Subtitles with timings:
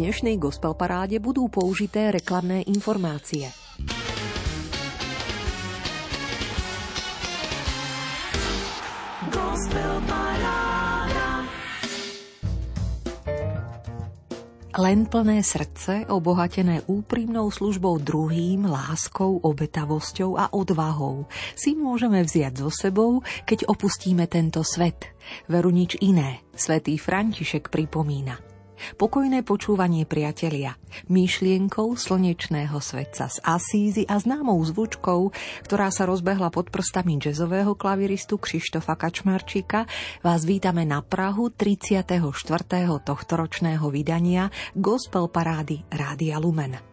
[0.00, 3.52] dnešnej gospel paráde budú použité reklamné informácie.
[14.80, 22.72] Len plné srdce, obohatené úprimnou službou druhým, láskou, obetavosťou a odvahou, si môžeme vziať so
[22.72, 25.12] sebou, keď opustíme tento svet.
[25.52, 28.40] Veru nič iné, svätý František pripomína–
[28.98, 30.74] Pokojné počúvanie priatelia,
[31.06, 35.30] myšlienkou slnečného svetca z Asízy a známou zvučkou,
[35.64, 39.86] ktorá sa rozbehla pod prstami jazzového klaviristu Krištofa Kačmarčíka,
[40.26, 42.10] vás vítame na Prahu 34.
[43.00, 46.89] tohtoročného vydania Gospel Parády Rádia Lumen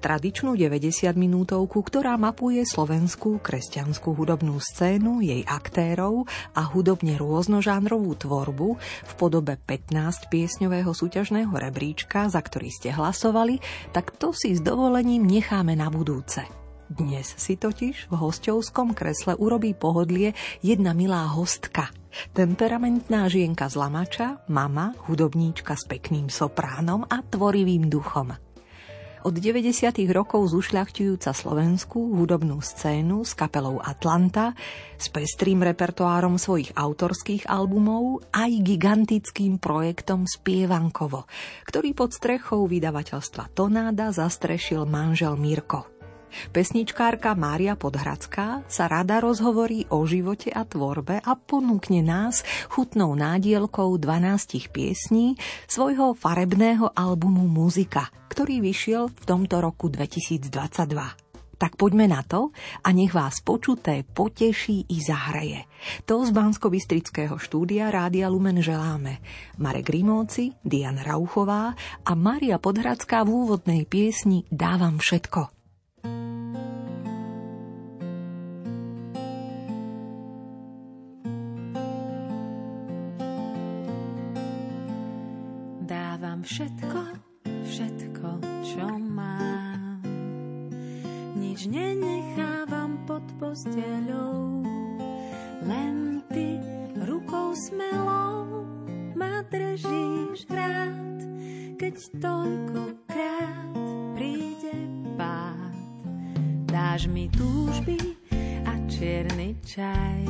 [0.00, 6.24] tradičnú 90 minútovku, ktorá mapuje slovenskú kresťanskú hudobnú scénu, jej aktérov
[6.56, 13.60] a hudobne rôznožánrovú tvorbu v podobe 15 piesňového súťažného rebríčka, za ktorý ste hlasovali,
[13.92, 16.48] tak to si s dovolením necháme na budúce.
[16.90, 21.86] Dnes si totiž v hostovskom kresle urobí pohodlie jedna milá hostka.
[22.34, 28.49] Temperamentná žienka z Lamača, mama, hudobníčka s pekným sopránom a tvorivým duchom
[29.22, 29.92] od 90.
[30.10, 34.56] rokov zušľachtujúca slovenskú hudobnú scénu s kapelou Atlanta,
[34.96, 41.28] s pestrým repertoárom svojich autorských albumov aj gigantickým projektom Spievankovo,
[41.68, 45.99] ktorý pod strechou vydavateľstva Tonáda zastrešil manžel Mirko.
[46.50, 53.98] Pesničkárka Mária Podhradská sa rada rozhovorí o živote a tvorbe a ponúkne nás chutnou nádielkou
[54.00, 55.38] 12 piesní
[55.70, 61.30] svojho farebného albumu Muzika, ktorý vyšiel v tomto roku 2022.
[61.60, 65.68] Tak poďme na to a nech vás počuté poteší i zahraje.
[66.08, 66.72] To z bansko
[67.36, 69.20] štúdia Rádia Lumen želáme.
[69.60, 75.59] Marek Rimóci, Diana Rauchová a Maria Podhradská v úvodnej piesni Dávam všetko.
[86.40, 87.00] Dávam všetko,
[87.68, 88.28] všetko,
[88.64, 90.00] čo mám.
[91.36, 94.64] Nič nenechávam pod posteľou,
[95.68, 96.56] len ty
[97.04, 98.64] rukou smelou
[99.12, 101.20] ma držíš rád,
[101.76, 103.76] keď toľkokrát
[104.16, 104.80] príde
[105.20, 105.76] pád
[106.72, 108.16] dáš mi túžby
[108.64, 110.24] a čierny čaj.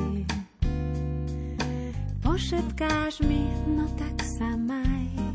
[2.18, 3.46] Pošetkáš mi,
[3.78, 5.29] no tak sa maj.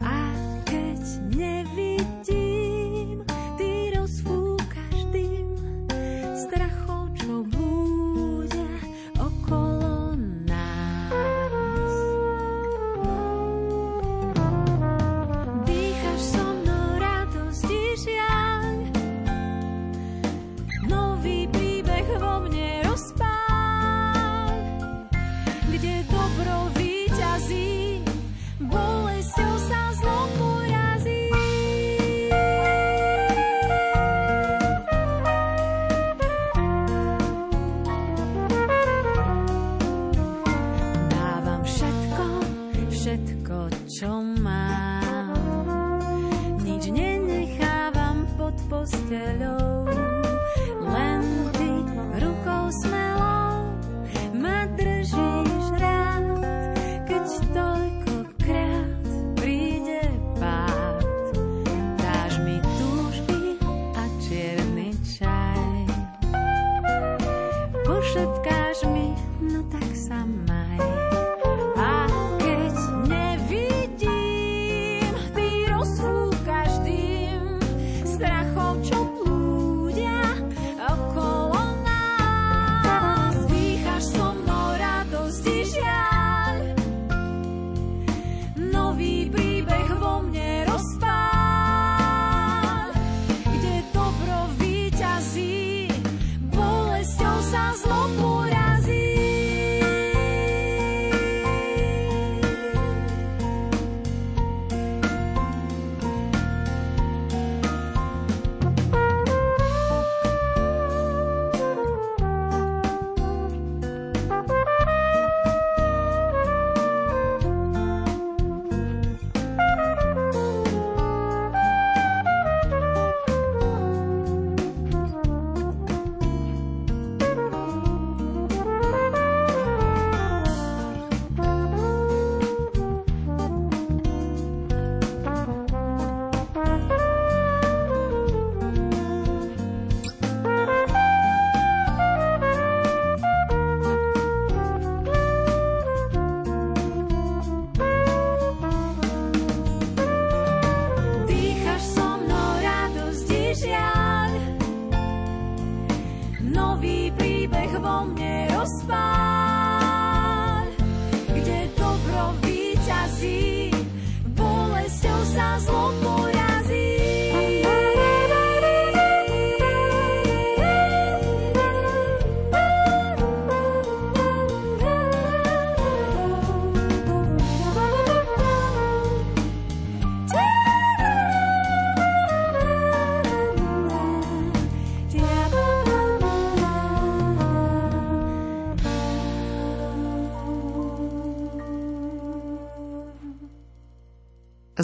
[0.00, 0.32] A
[0.64, 1.00] keď
[1.36, 2.05] nevidím,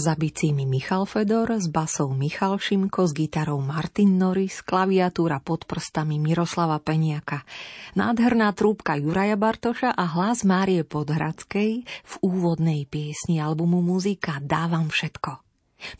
[0.03, 6.19] Za bicími Michal Fedor, s basou Michal Šimko, s gitarou Martin Norris, klaviatúra pod prstami
[6.19, 7.47] Miroslava Peniaka,
[7.95, 15.39] nádherná trúbka Juraja Bartoša a hlas Márie Podhradskej v úvodnej piesni albumu Muzika Dávam všetko.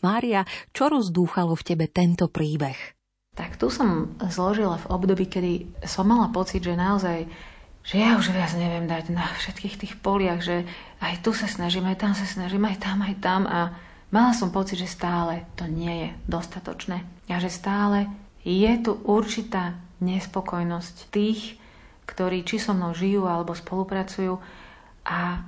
[0.03, 0.43] Mária,
[0.75, 2.75] čo rozdúchalo v tebe tento príbeh?
[3.39, 7.23] Tak tu som zložila v období, kedy som mala pocit, že naozaj
[7.87, 10.67] že ja už viac neviem dať na všetkých tých poliach, že
[10.99, 14.53] aj tu sa snažím, aj tam sa snažím, aj tam, aj tam a mala som
[14.53, 18.07] pocit, že stále to nie je dostatočné a že stále
[18.45, 21.57] je tu určitá nespokojnosť tých,
[22.05, 24.37] ktorí či so mnou žijú alebo spolupracujú
[25.09, 25.41] a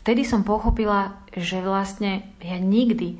[0.00, 3.18] vtedy som pochopila, že vlastne ja nikdy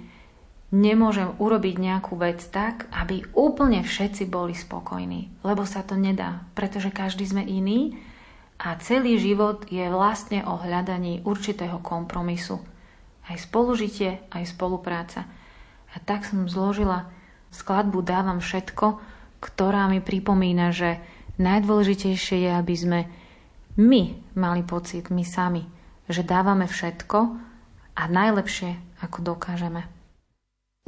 [0.70, 6.94] nemôžem urobiť nejakú vec tak, aby úplne všetci boli spokojní, lebo sa to nedá, pretože
[6.94, 7.98] každý sme iný
[8.60, 12.69] a celý život je vlastne o hľadaní určitého kompromisu.
[13.30, 15.22] Aj spolužitie, aj spolupráca.
[15.94, 17.06] A tak som zložila
[17.54, 18.98] skladbu Dávam všetko,
[19.38, 20.98] ktorá mi pripomína, že
[21.38, 23.00] najdôležitejšie je, aby sme
[23.78, 25.62] my mali pocit, my sami,
[26.10, 27.18] že dávame všetko
[27.96, 29.86] a najlepšie, ako dokážeme.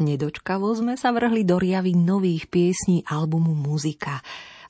[0.03, 4.19] Nedočkavo sme sa vrhli do riavy nových piesní albumu Muzika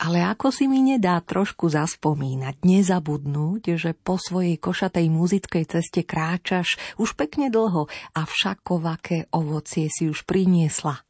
[0.02, 6.74] ale ako si mi nedá trošku zaspomínať, nezabudnúť, že po svojej košatej muzickej ceste kráčaš
[6.98, 7.86] už pekne dlho
[8.18, 11.06] a však kovaké ovocie si už priniesla.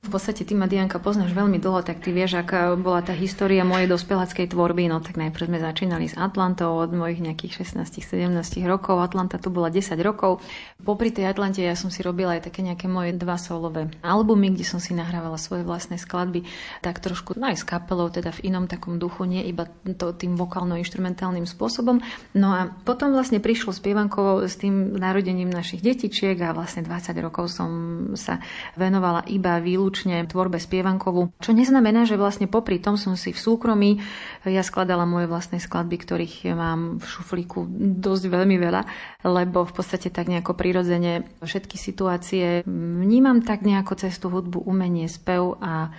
[0.00, 3.68] V podstate ty ma Dianka poznáš veľmi dlho, tak ty vieš, aká bola tá história
[3.68, 4.88] mojej dospeláckej tvorby.
[4.88, 8.32] No tak najprv sme začínali s Atlantou od mojich nejakých 16-17
[8.64, 8.96] rokov.
[8.96, 10.40] Atlanta tu bola 10 rokov.
[10.80, 14.64] Popri tej Atlante ja som si robila aj také nejaké moje dva solové albumy, kde
[14.64, 16.48] som si nahrávala svoje vlastné skladby.
[16.80, 19.68] Tak trošku no aj s kapelou, teda v inom takom duchu, nie iba
[20.00, 22.00] to, tým vokálno-instrumentálnym spôsobom.
[22.32, 27.52] No a potom vlastne prišlo spievankovo s tým narodením našich detičiek a vlastne 20 rokov
[27.52, 27.68] som
[28.16, 28.40] sa
[28.80, 33.42] venovala iba výlučne výlučne tvorbe spievankovú, čo neznamená, že vlastne popri tom som si v
[33.42, 33.98] súkromí.
[34.46, 37.66] Ja skladala moje vlastné skladby, ktorých mám v šuflíku
[37.98, 38.82] dosť veľmi veľa,
[39.26, 45.58] lebo v podstate tak nejako prirodzene všetky situácie vnímam tak nejako cez hudbu, umenie, spev
[45.58, 45.90] a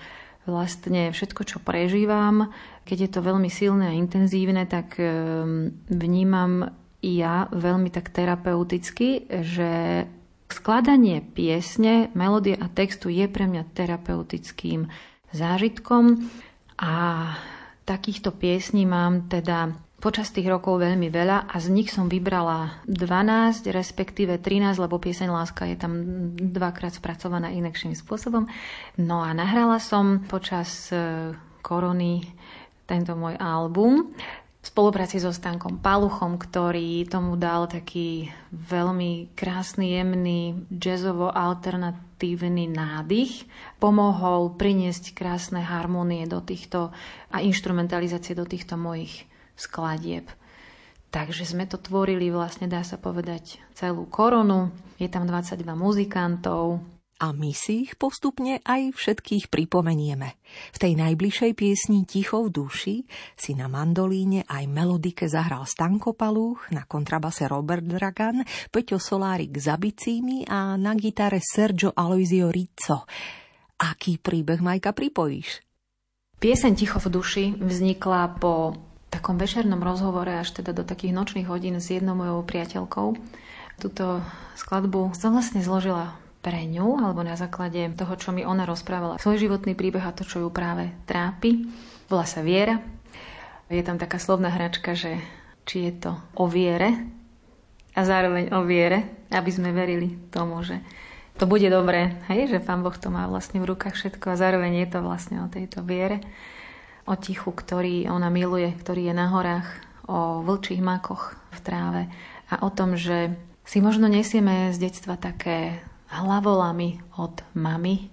[0.47, 2.47] vlastne všetko, čo prežívam,
[2.87, 6.71] keď je to veľmi silné a intenzívne, tak ehm, vnímam
[7.03, 10.05] ja veľmi tak terapeuticky, že
[10.51, 14.91] Skladanie piesne, melódie a textu je pre mňa terapeutickým
[15.31, 16.27] zážitkom
[16.75, 16.93] a
[17.87, 23.69] takýchto piesní mám teda počas tých rokov veľmi veľa a z nich som vybrala 12,
[23.69, 25.93] respektíve 13, lebo pieseň Láska je tam
[26.35, 28.49] dvakrát spracovaná inakším spôsobom.
[28.97, 31.31] No a nahrala som počas e,
[31.61, 32.25] korony
[32.89, 34.09] tento môj album
[34.61, 43.49] v spolupráci so Stankom Paluchom, ktorý tomu dal taký veľmi krásny, jemný, jazzovo-alternatívny nádych.
[43.81, 46.93] Pomohol priniesť krásne harmonie do týchto
[47.33, 49.25] a instrumentalizácie do týchto mojich
[49.57, 50.29] skladieb.
[51.09, 54.69] Takže sme to tvorili vlastne, dá sa povedať, celú koronu.
[55.01, 56.85] Je tam 22 muzikantov,
[57.21, 60.41] a my si ich postupne aj všetkých pripomenieme.
[60.73, 62.95] V tej najbližšej piesni Ticho v duši
[63.37, 68.41] si na mandolíne aj melodike zahral Stanko Palúch, na kontrabase Robert Dragan,
[68.73, 73.05] Peťo Solárik za bicími a na gitare Sergio Aloisio Rizzo.
[73.77, 75.61] Aký príbeh, Majka, pripojíš?
[76.41, 78.73] Pieseň Ticho v duši vznikla po
[79.13, 83.13] takom večernom rozhovore až teda do takých nočných hodín s jednou mojou priateľkou.
[83.77, 84.25] Tuto
[84.57, 89.37] skladbu som vlastne zložila pre ňu, alebo na základe toho, čo mi ona rozprávala, svoj
[89.37, 91.69] životný príbeh a to, čo ju práve trápi.
[92.09, 92.81] Volá sa Viera.
[93.71, 95.21] Je tam taká slovná hračka, že
[95.63, 97.07] či je to o viere
[97.95, 100.83] a zároveň o viere, aby sme verili tomu, že
[101.39, 104.83] to bude dobré, hej, že Pán Boh to má vlastne v rukách všetko a zároveň
[104.83, 106.19] je to vlastne o tejto viere,
[107.07, 109.67] o tichu, ktorý ona miluje, ktorý je na horách,
[110.11, 112.01] o vlčích makoch v tráve
[112.51, 113.31] a o tom, že
[113.63, 115.79] si možno nesieme z detstva také
[116.11, 118.11] hlavolami od mamy,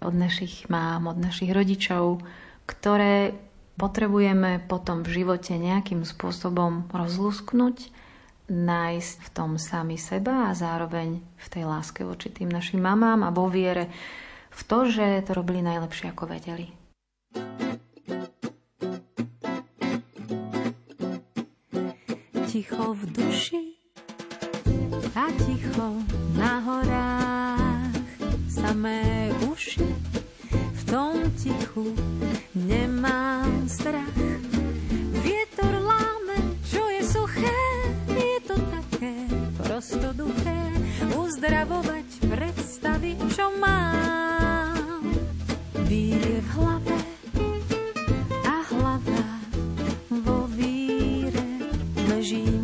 [0.00, 2.22] od našich mám, od našich rodičov,
[2.70, 3.34] ktoré
[3.74, 7.90] potrebujeme potom v živote nejakým spôsobom rozlusknúť,
[8.50, 13.30] nájsť v tom sami seba a zároveň v tej láske voči tým našim mamám a
[13.30, 13.86] vo viere
[14.50, 16.66] v to, že to robili najlepšie ako vedeli.
[22.50, 23.79] Ticho v duši
[25.14, 26.02] a ticho
[26.34, 27.94] na horách.
[28.50, 29.86] Samé uši
[30.50, 31.94] v tom tichu
[32.54, 34.18] nemám strach.
[39.80, 40.60] Prostoduché
[41.16, 45.00] uzdravovať predstavy, čo mám.
[45.88, 46.98] Vírie v hlave
[48.44, 49.24] a hlava
[50.20, 51.64] vo víre.
[52.12, 52.59] Ležím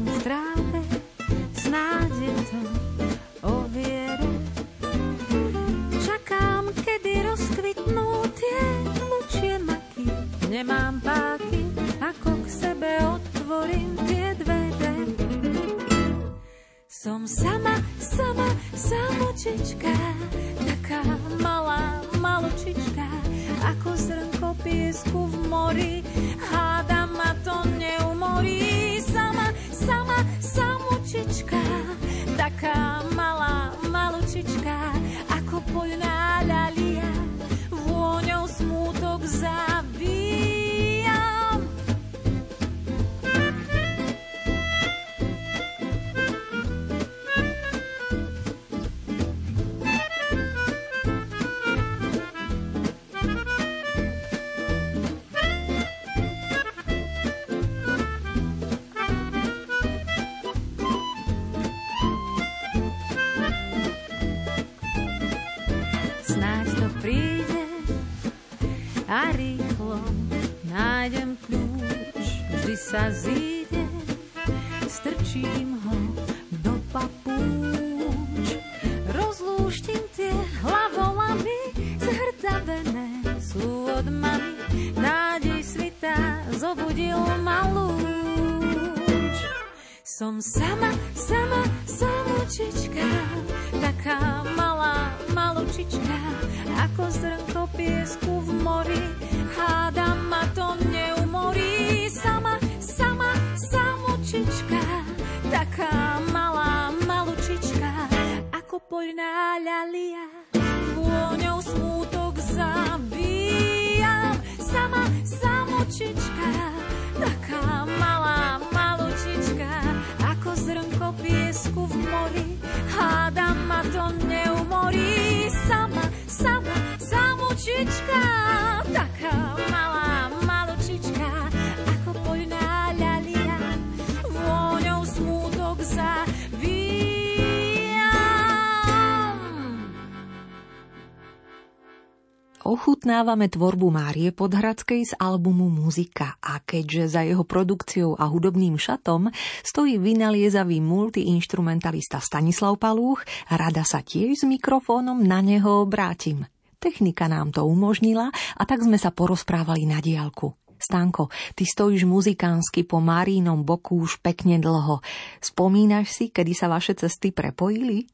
[143.17, 149.33] Ochutnávame tvorbu Márie Podhradskej z albumu Muzika a keďže za jeho produkciou a hudobným šatom
[149.65, 156.45] stojí vynaliezavý multiinstrumentalista Stanislav Palúch, rada sa tiež s mikrofónom na neho obrátim.
[156.77, 160.53] Technika nám to umožnila a tak sme sa porozprávali na diálku.
[160.77, 165.01] Stanko, ty stojíš muzikánsky po Marínom boku už pekne dlho.
[165.41, 168.05] Spomínaš si, kedy sa vaše cesty prepojili?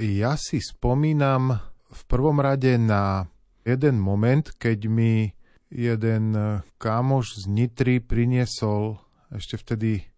[0.00, 1.60] Ja si spomínam
[1.92, 3.28] v prvom rade na
[3.68, 5.36] jeden moment, keď mi
[5.68, 6.32] jeden
[6.80, 8.96] kámoš z Nitry priniesol
[9.28, 10.08] ešte vtedy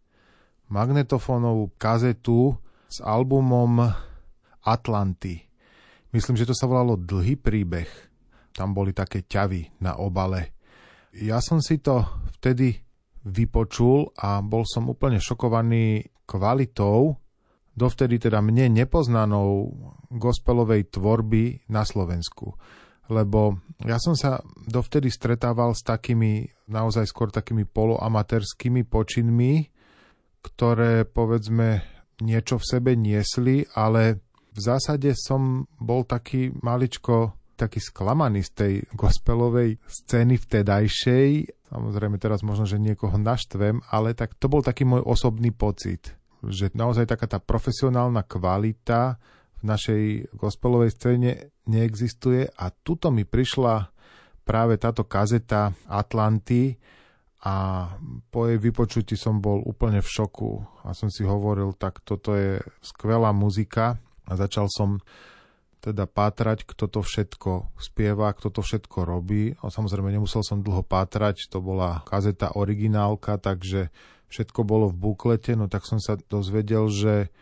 [0.71, 2.55] magnetofónovú kazetu
[2.87, 3.91] s albumom
[4.63, 5.51] Atlanty.
[6.15, 7.91] Myslím, že to sa volalo Dlhý príbeh.
[8.55, 10.55] Tam boli také ťavy na obale.
[11.19, 12.07] Ja som si to
[12.39, 12.79] vtedy
[13.27, 17.19] vypočul a bol som úplne šokovaný kvalitou
[17.75, 19.73] dovtedy teda mne nepoznanou
[20.11, 22.59] gospelovej tvorby na Slovensku.
[23.11, 24.39] Lebo ja som sa
[24.71, 29.67] dovtedy stretával s takými, naozaj skôr takými poloamaterskými počinmi,
[30.41, 31.83] ktoré povedzme
[32.23, 34.23] niečo v sebe niesli, ale
[34.55, 41.29] v zásade som bol taký maličko taký sklamaný z tej gospelovej scény vtedajšej.
[41.69, 46.73] Samozrejme teraz možno, že niekoho naštvem, ale tak to bol taký môj osobný pocit, že
[46.73, 49.21] naozaj taká tá profesionálna kvalita
[49.61, 50.03] v našej
[50.35, 51.31] gospelovej scéne
[51.69, 53.93] neexistuje a tuto mi prišla
[54.43, 56.81] práve táto kazeta Atlanty
[57.41, 57.87] a
[58.29, 62.61] po jej vypočutí som bol úplne v šoku a som si hovoril, tak toto je
[62.85, 63.97] skvelá muzika
[64.29, 65.01] a začal som
[65.81, 69.57] teda pátrať, kto to všetko spieva, kto to všetko robí.
[69.65, 73.89] A samozrejme nemusel som dlho pátrať, to bola kazeta originálka, takže
[74.29, 77.33] všetko bolo v buklete, no tak som sa dozvedel, že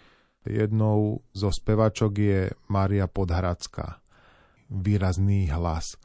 [0.49, 2.41] jednou zo spevačok je
[2.73, 4.01] Mária Podhradská.
[4.69, 5.97] Výrazný hlas.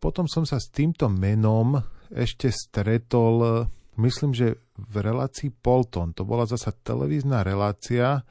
[0.00, 1.78] Potom som sa s týmto menom
[2.10, 3.66] ešte stretol,
[4.00, 6.16] myslím, že v relácii Polton.
[6.16, 8.22] To bola zasa televízna relácia,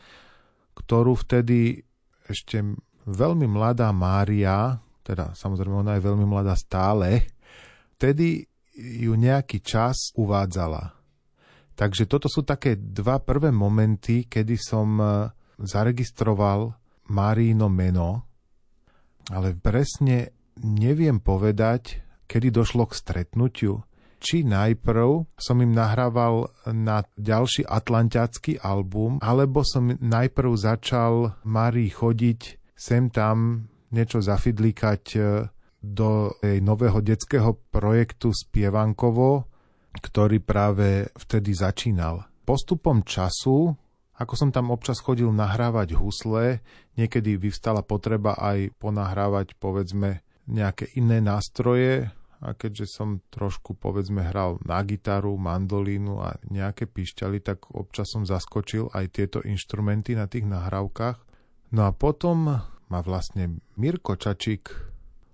[0.76, 1.80] ktorú vtedy
[2.28, 2.64] ešte
[3.06, 7.26] veľmi mladá Mária, teda samozrejme ona je veľmi mladá stále,
[7.98, 8.46] vtedy
[8.80, 10.99] ju nejaký čas uvádzala.
[11.80, 15.32] Takže toto sú také dva prvé momenty, kedy som e,
[15.64, 16.76] zaregistroval
[17.08, 18.28] Márino meno,
[19.32, 23.74] ale presne neviem povedať, kedy došlo k stretnutiu.
[24.20, 32.60] Či najprv som im nahrával na ďalší atlantiacký album, alebo som najprv začal Márii chodiť
[32.76, 35.20] sem tam niečo zafidlikať e,
[35.80, 39.49] do jej nového detského projektu Spievankovo,
[39.98, 42.30] ktorý práve vtedy začínal.
[42.46, 43.74] Postupom času,
[44.20, 46.62] ako som tam občas chodil nahrávať husle,
[46.98, 54.64] niekedy vyvstala potreba aj ponahrávať povedzme nejaké iné nástroje a keďže som trošku povedzme hral
[54.64, 60.48] na gitaru, mandolínu a nejaké pišťaly, tak občas som zaskočil aj tieto inštrumenty na tých
[60.48, 61.20] nahrávkach.
[61.76, 64.72] No a potom ma vlastne Mirko Čačík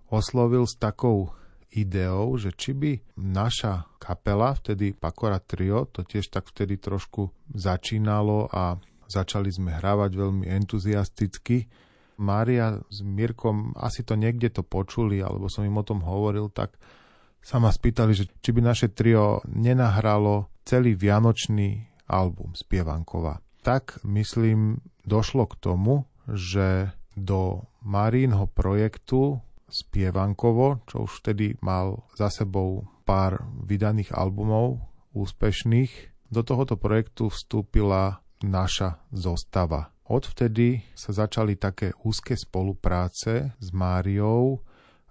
[0.09, 1.31] oslovil s takou
[1.75, 8.48] ideou, že či by naša kapela, vtedy Pakora Trio, to tiež tak vtedy trošku začínalo
[8.50, 8.79] a
[9.12, 11.67] začali sme hrávať veľmi entuziasticky.
[12.15, 16.79] Mária s Mirkom asi to niekde to počuli, alebo som im o tom hovoril, tak
[17.44, 23.43] sa ma spýtali, že či by naše trio nenahralo celý vianočný album Spievankova.
[23.62, 32.30] Tak, myslím, došlo k tomu, že do Marínho projektu Spievankovo, čo už vtedy mal za
[32.30, 34.82] sebou pár vydaných albumov
[35.15, 36.13] úspešných.
[36.30, 39.93] Do tohoto projektu vstúpila naša zostava.
[40.06, 44.62] Odvtedy sa začali také úzke spolupráce s Máriou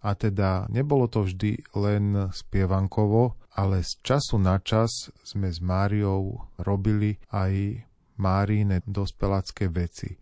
[0.04, 6.46] a teda nebolo to vždy len spievankovo, ale z času na čas sme s Máriou
[6.60, 7.82] robili aj
[8.20, 10.14] Márine dospelácké veci.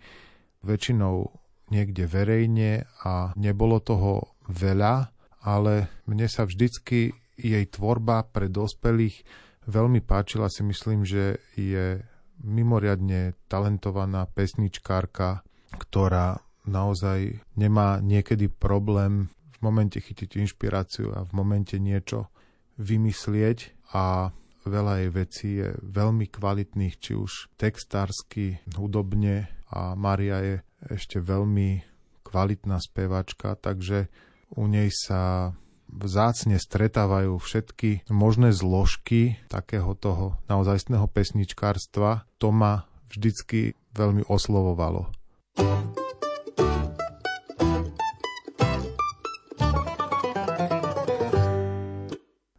[0.64, 1.41] Väčšinou
[1.73, 5.09] niekde verejne a nebolo toho veľa,
[5.41, 9.25] ale mne sa vždycky jej tvorba pre dospelých
[9.65, 10.53] veľmi páčila.
[10.53, 12.05] Si myslím, že je
[12.45, 15.41] mimoriadne talentovaná pesničkárka,
[15.81, 22.31] ktorá naozaj nemá niekedy problém v momente chytiť inšpiráciu a v momente niečo
[22.79, 24.31] vymyslieť a
[24.67, 30.57] veľa jej vecí je veľmi kvalitných, či už textársky, hudobne a Maria je
[30.90, 31.85] ešte veľmi
[32.27, 34.09] kvalitná spevačka, takže
[34.57, 35.53] u nej sa
[35.92, 42.25] vzácne stretávajú všetky možné zložky takého toho naozajstného pesničkárstva.
[42.40, 45.12] To ma vždycky veľmi oslovovalo.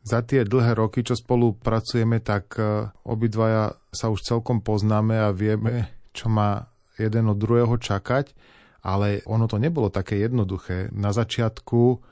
[0.04, 5.34] Za tie dlhé roky, čo spolu pracujeme, tak e, obidvaja sa už celkom poznáme a
[5.34, 8.34] vieme, čo má jeden od druhého čakať,
[8.84, 10.92] ale ono to nebolo také jednoduché.
[10.92, 12.12] Na začiatku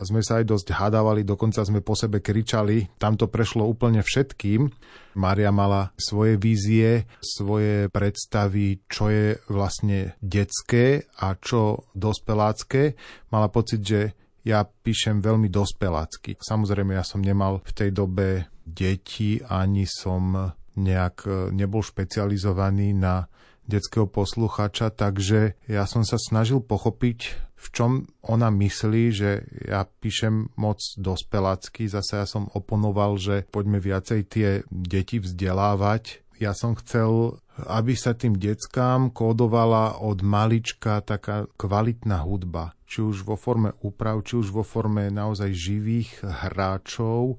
[0.00, 2.88] sme sa aj dosť hádavali, dokonca sme po sebe kričali.
[2.96, 4.72] Tam to prešlo úplne všetkým.
[5.20, 12.96] Mária mala svoje vízie, svoje predstavy, čo je vlastne detské a čo dospelácké.
[13.28, 16.40] Mala pocit, že ja píšem veľmi dospelácky.
[16.40, 20.32] Samozrejme, ja som nemal v tej dobe deti, ani som
[20.80, 23.28] nejak nebol špecializovaný na
[23.70, 27.18] detského posluchača, takže ja som sa snažil pochopiť,
[27.60, 27.90] v čom
[28.24, 31.86] ona myslí, že ja píšem moc dospelácky.
[31.86, 36.24] Zase ja som oponoval, že poďme viacej tie deti vzdelávať.
[36.40, 37.36] Ja som chcel,
[37.68, 42.72] aby sa tým deckám kódovala od malička taká kvalitná hudba.
[42.88, 47.36] Či už vo forme úprav, či už vo forme naozaj živých hráčov,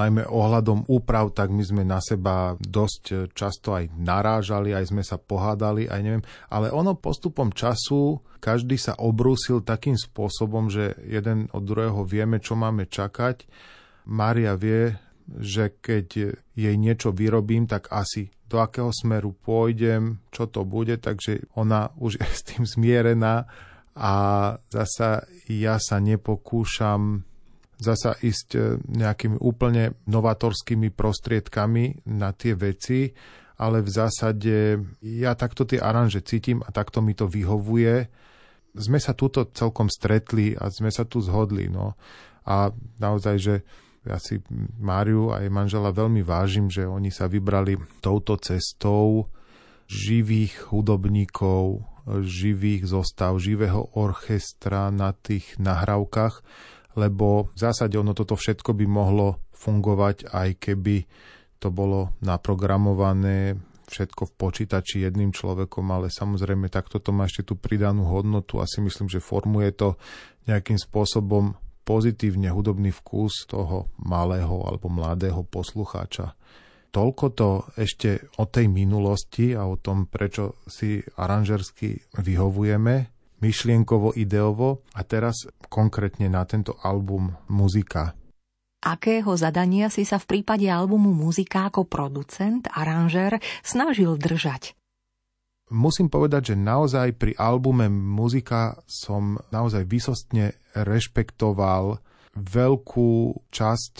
[0.00, 5.20] najmä ohľadom úprav, tak my sme na seba dosť často aj narážali, aj sme sa
[5.20, 6.24] pohádali, aj neviem.
[6.48, 12.56] Ale ono postupom času každý sa obrúsil takým spôsobom, že jeden od druhého vieme, čo
[12.56, 13.44] máme čakať.
[14.08, 14.96] Mária vie,
[15.28, 21.46] že keď jej niečo vyrobím, tak asi do akého smeru pôjdem, čo to bude, takže
[21.54, 23.46] ona už je s tým zmierená
[23.94, 24.12] a
[24.72, 27.22] zasa ja sa nepokúšam
[27.80, 33.08] zasa ísť e, nejakými úplne novatorskými prostriedkami na tie veci,
[33.56, 34.56] ale v zásade
[35.00, 38.08] ja takto tie aranže cítim a takto mi to vyhovuje.
[38.76, 41.72] Sme sa tuto celkom stretli a sme sa tu zhodli.
[41.72, 41.96] No.
[42.46, 43.54] A naozaj, že
[44.00, 44.40] Ja si
[44.80, 49.28] Máriu a jej manžela veľmi vážim, že oni sa vybrali touto cestou
[49.84, 51.84] živých hudobníkov,
[52.24, 56.40] živých zostav, živého orchestra na tých nahrávkach,
[56.96, 61.04] lebo v zásade ono toto všetko by mohlo fungovať, aj keby
[61.60, 67.58] to bolo naprogramované všetko v počítači jedným človekom, ale samozrejme takto to má ešte tú
[67.58, 69.98] pridanú hodnotu a si myslím, že formuje to
[70.46, 76.38] nejakým spôsobom pozitívne hudobný vkus toho malého alebo mladého poslucháča.
[76.90, 82.94] Toľko to ešte o tej minulosti a o tom, prečo si aranžersky vyhovujeme,
[83.40, 88.18] myšlienkovo, ideovo a teraz konkrétne na tento album muzika.
[88.80, 94.72] Akého zadania si sa v prípade albumu Muzika ako producent, aranžér snažil držať?
[95.70, 102.00] Musím povedať, že naozaj pri albume Muzika som naozaj vysostne rešpektoval
[102.34, 103.12] veľkú
[103.52, 103.94] časť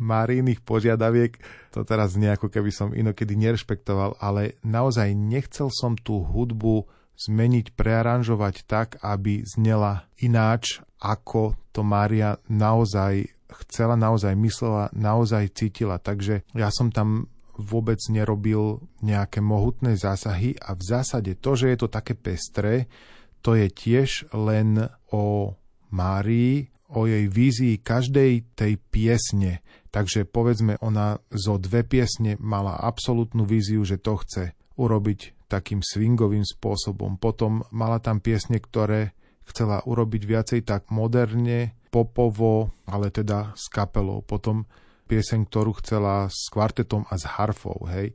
[0.00, 1.36] Marínych požiadaviek.
[1.74, 8.68] To teraz nejako keby som inokedy nerešpektoval, ale naozaj nechcel som tú hudbu zmeniť, prearanžovať
[8.68, 13.32] tak, aby znela ináč, ako to Mária naozaj
[13.64, 15.96] chcela, naozaj myslela, naozaj cítila.
[15.96, 21.78] Takže ja som tam vôbec nerobil nejaké mohutné zásahy a v zásade to, že je
[21.80, 22.84] to také pestré,
[23.40, 25.56] to je tiež len o
[25.88, 29.64] Márii, o jej vízii každej tej piesne.
[29.90, 34.44] Takže povedzme, ona zo dve piesne mala absolútnu víziu, že to chce
[34.76, 37.18] urobiť takým swingovým spôsobom.
[37.18, 39.14] Potom mala tam piesne, ktoré
[39.46, 44.20] chcela urobiť viacej tak moderne, popovo, ale teda s kapelou.
[44.20, 44.66] Potom
[45.06, 48.12] pieseň, ktorú chcela s kvartetom a s harfou, hej.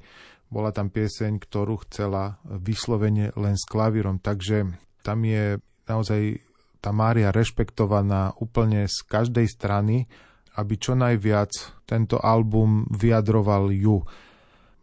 [0.51, 4.67] Bola tam pieseň, ktorú chcela vyslovene len s klavírom, takže
[4.99, 6.43] tam je naozaj
[6.83, 10.11] tá Mária rešpektovaná úplne z každej strany,
[10.59, 11.53] aby čo najviac
[11.87, 14.03] tento album vyjadroval ju.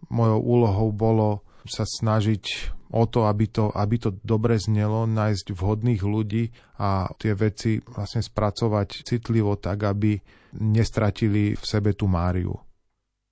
[0.08, 6.02] Mojou úlohou bolo sa snažiť o to, aby to, aby to dobre znelo, nájsť vhodných
[6.02, 6.48] ľudí
[6.81, 10.16] a tie veci vlastne spracovať citlivo tak, aby
[10.57, 12.57] nestratili v sebe tú Máriu.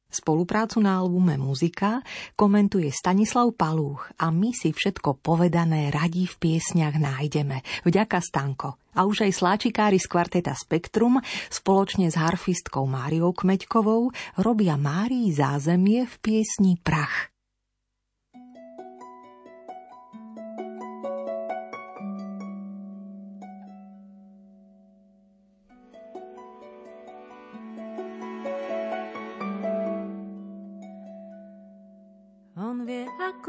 [0.07, 2.01] Spoluprácu na albume Muzika
[2.39, 7.61] komentuje Stanislav Palúch a my si všetko povedané radi v piesniach nájdeme.
[7.83, 8.79] Vďaka Stanko.
[8.97, 11.21] A už aj sláčikári z kvarteta Spektrum
[11.53, 17.36] spoločne s harfistkou Máriou Kmeďkovou robia Márii zázemie v piesni Prach.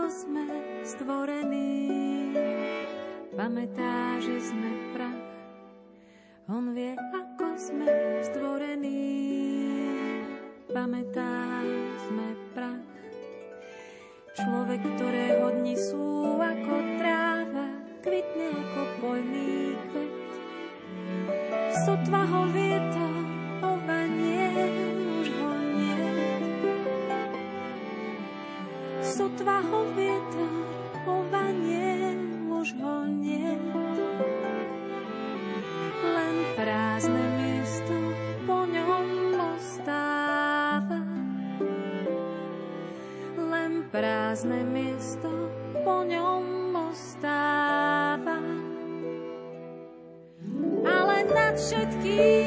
[0.08, 0.48] Sme
[0.88, 2.32] stvorení.
[3.36, 5.24] Pamätá, že sme prach.
[6.48, 7.88] On vie, ako sme
[8.24, 9.04] stvorení.
[10.72, 11.60] Pamätá,
[12.08, 12.88] sme prach.
[14.40, 17.68] Človek, ktorého dni sú ako tráva,
[18.00, 20.16] kvitne ako poľný kvet.
[21.84, 22.57] Sotva ho vietor,
[29.48, 30.56] sotva ho vietor
[31.08, 32.20] ovanie,
[32.52, 33.56] už ho nie.
[36.04, 37.96] Len prázdne miesto
[38.44, 39.08] po ňom
[39.56, 41.00] ostáva.
[43.40, 45.32] Len prázdne miesto
[45.80, 48.44] po ňom ostáva.
[50.84, 52.47] Ale nad všetkým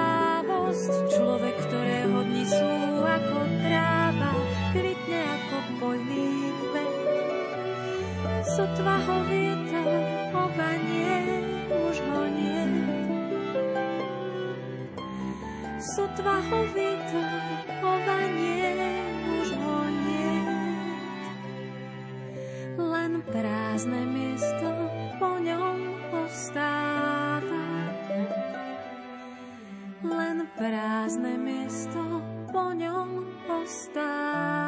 [0.71, 2.71] milosť, človek, ktorého dni sú
[3.03, 4.31] ako tráva,
[4.71, 6.95] kvitne ako poľný kvet.
[8.55, 9.99] Sotva ho vietor
[10.31, 11.15] obanie,
[11.67, 12.63] už ho nie.
[15.75, 17.27] Sotva ho oba
[17.83, 18.71] obanie,
[19.43, 20.35] už ho nie.
[22.79, 24.71] Len prázdne miesto
[25.19, 26.80] po ňom ostáva.
[30.61, 32.21] prázdne miesto
[32.53, 34.60] po ňom ostáva.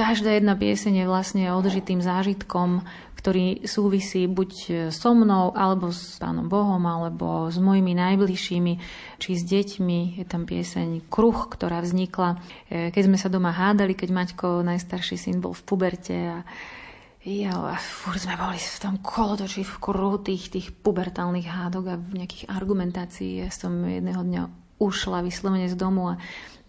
[0.00, 2.88] Každá jedna pieseň je vlastne odžitým zážitkom,
[3.20, 4.50] ktorý súvisí buď
[4.88, 8.72] so mnou, alebo s Pánom Bohom, alebo s mojimi najbližšími,
[9.20, 10.16] či s deťmi.
[10.16, 12.40] Je tam pieseň Kruh, ktorá vznikla,
[12.72, 16.48] e, keď sme sa doma hádali, keď Maťko, najstarší syn, bol v puberte a
[17.20, 22.00] Jo, a furt sme boli v tom kolotoči v kruhu tých, tých pubertálnych hádok a
[22.00, 23.44] v nejakých argumentácií.
[23.44, 26.18] Ja som jedného dňa ušla vyslovene z domu a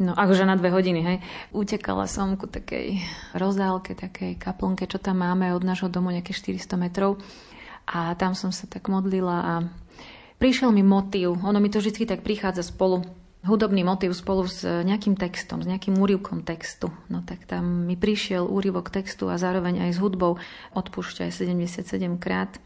[0.01, 1.17] No akože na dve hodiny, hej.
[1.53, 2.97] Utekala som ku takej
[3.37, 7.21] rozdálke, takej kaplnke, čo tam máme od nášho domu nejaké 400 metrov.
[7.85, 9.53] A tam som sa tak modlila a
[10.41, 11.37] prišiel mi motív.
[11.45, 13.05] Ono mi to vždy tak prichádza spolu.
[13.45, 16.89] Hudobný motív spolu s nejakým textom, s nejakým úrivkom textu.
[17.09, 20.41] No tak tam mi prišiel úrivok textu a zároveň aj s hudbou
[20.73, 21.85] Odpúšťaj 77
[22.17, 22.57] krát.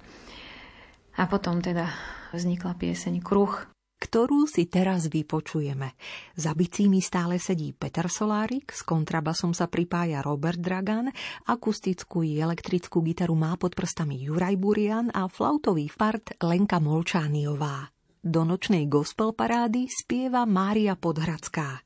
[1.19, 1.91] A potom teda
[2.35, 3.74] vznikla pieseň Kruh,
[4.05, 5.97] ktorú si teraz vypočujeme.
[6.37, 11.09] Za bicími stále sedí Peter Solárik, s kontrabasom sa pripája Robert Dragan,
[11.49, 17.89] akustickú i elektrickú gitaru má pod prstami Juraj Burian a flautový part Lenka Molčániová.
[18.21, 21.81] Do nočnej gospel parády spieva Mária Podhradská.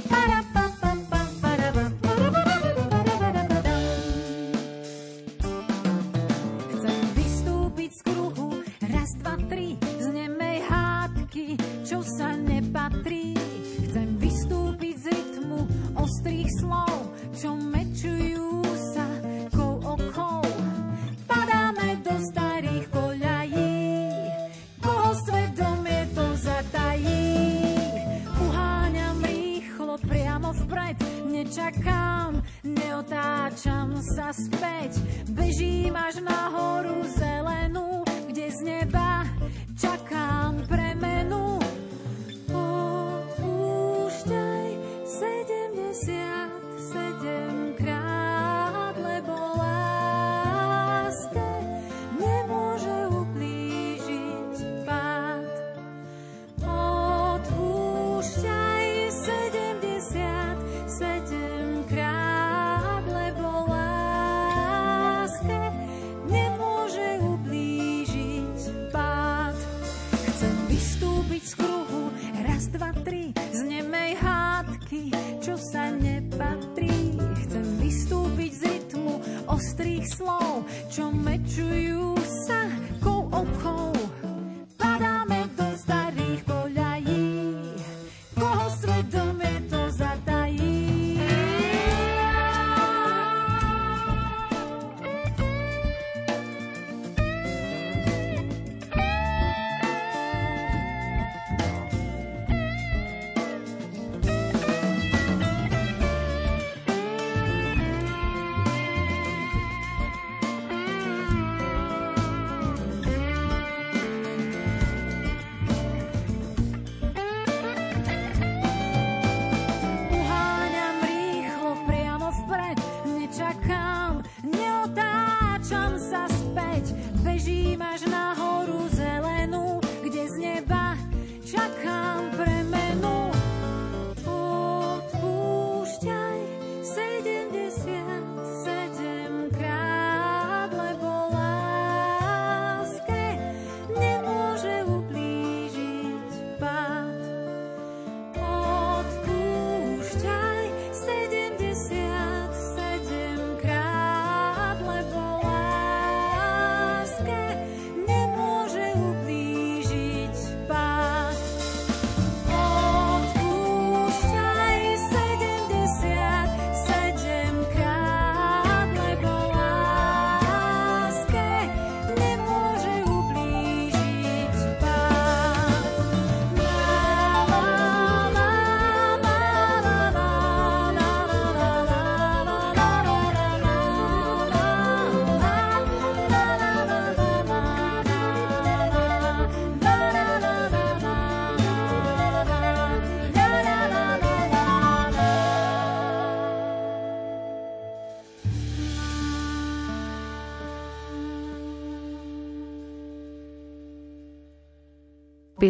[0.00, 0.69] Chcem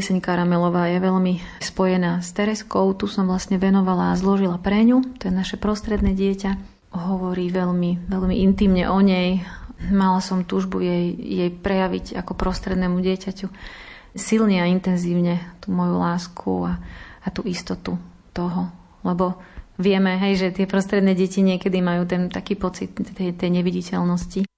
[0.01, 2.97] Pieseň Karamelová je veľmi spojená s Tereskou.
[2.97, 5.05] Tu som vlastne venovala a zložila pre ňu.
[5.21, 6.57] To je naše prostredné dieťa.
[6.97, 9.45] Hovorí veľmi, veľmi intimne o nej.
[9.93, 13.53] Mala som túžbu jej, jej prejaviť ako prostrednému dieťaťu
[14.17, 16.81] silne a intenzívne tú moju lásku a,
[17.21, 18.01] a tú istotu
[18.33, 18.73] toho.
[19.05, 19.37] Lebo
[19.77, 24.49] vieme, hej, že tie prostredné deti niekedy majú ten taký pocit tej, tej neviditeľnosti.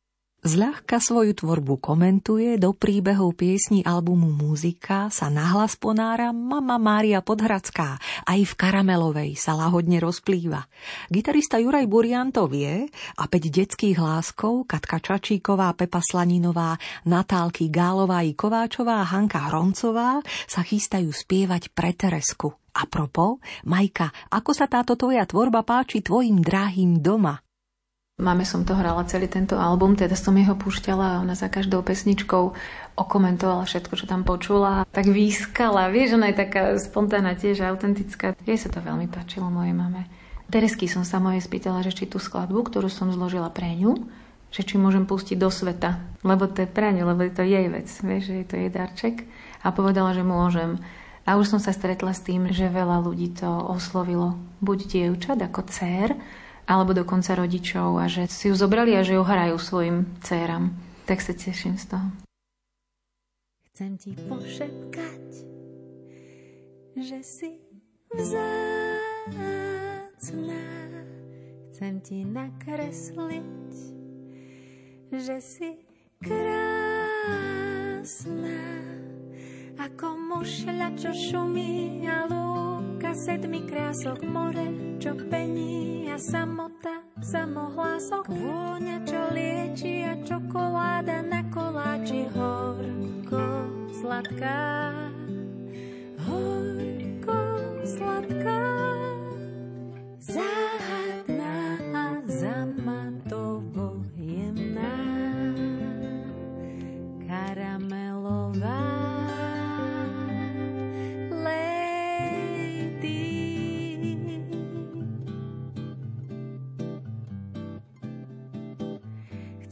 [0.42, 8.02] Zľahka svoju tvorbu komentuje, do príbehov piesní albumu Muzika sa nahlas ponára mama Mária Podhradská,
[8.26, 10.66] aj v Karamelovej sa lahodne rozplýva.
[11.14, 16.74] Gitarista Juraj Burian to vie a päť detských hláskov Katka Čačíková, Pepa Slaninová,
[17.06, 22.50] Natálky Gálová i Kováčová Hanka Hroncová sa chystajú spievať pre Teresku.
[22.74, 27.38] A propo, Majka, ako sa táto tvoja tvorba páči tvojim drahým doma?
[28.20, 31.80] Máme som to hrala celý tento album, teda som jeho púšťala a ona za každou
[31.80, 32.52] pesničkou
[33.00, 34.84] okomentovala všetko, čo tam počula.
[34.92, 38.36] Tak výskala, vieš, ona je taká spontánna tiež, autentická.
[38.44, 40.04] Jej sa to veľmi páčilo mojej mame.
[40.52, 44.04] Teresky som sa mojej spýtala, že či tú skladbu, ktorú som zložila pre ňu,
[44.52, 47.64] že či môžem pustiť do sveta, lebo to je pre ňu, lebo je to jej
[47.72, 49.24] vec, vieš, že je to jej darček.
[49.64, 50.84] A povedala, že môžem.
[51.24, 54.36] A už som sa stretla s tým, že veľa ľudí to oslovilo.
[54.60, 56.12] Buď dievčat ako dcer,
[56.66, 60.70] alebo dokonca rodičov a že si ju zobrali a že ju hrajú svojim dcerám.
[61.06, 62.06] Tak sa teším z toho.
[63.72, 65.26] Chcem ti pošepkať,
[67.00, 67.56] že si
[68.12, 68.52] vzácná.
[71.72, 73.72] Chcem ti nakresliť,
[75.10, 75.82] že si
[76.22, 77.42] krásna.
[79.80, 82.30] Ako mušľa, čo šumí a
[83.02, 91.42] lúka sedmi krások more, čo pení a samota, samohlások vôňa, čo lieči a čokoláda na
[91.50, 93.42] koláči horko
[93.98, 94.94] sladká.
[96.30, 97.42] Horko
[97.82, 98.70] sladká,
[100.22, 103.21] záhadná a zamatovo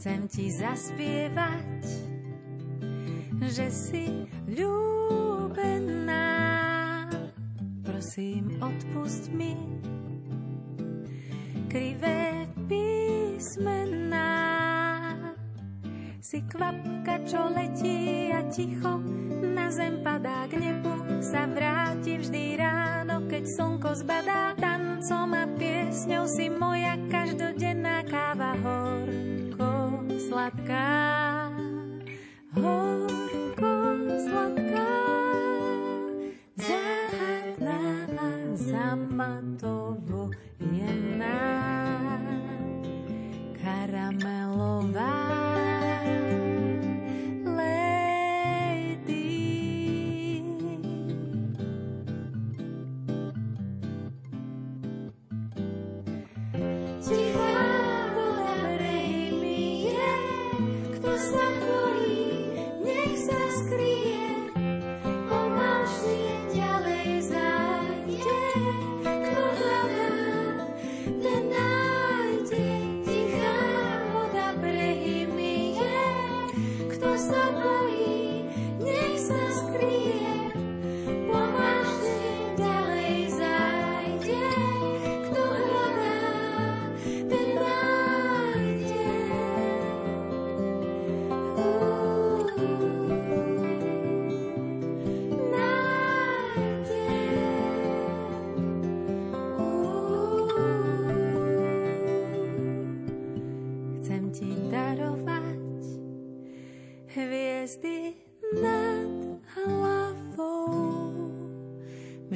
[0.01, 1.85] Chcem ti zaspievať,
[3.37, 6.25] že si ľúbená.
[7.85, 9.53] Prosím, odpust mi
[11.69, 14.33] krivé písmená.
[16.17, 19.05] Si kvapka, čo letí a ticho
[19.53, 21.21] na zem padá k nebu.
[21.21, 24.57] Sa vráti vždy ráno, keď slnko zbadá.
[24.57, 28.80] Tancom a piesňou si moja každodenná káva hor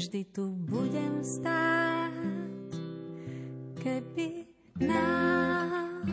[0.05, 2.13] vždy tu budem stáť,
[3.81, 4.45] keby
[4.77, 6.05] náhodou.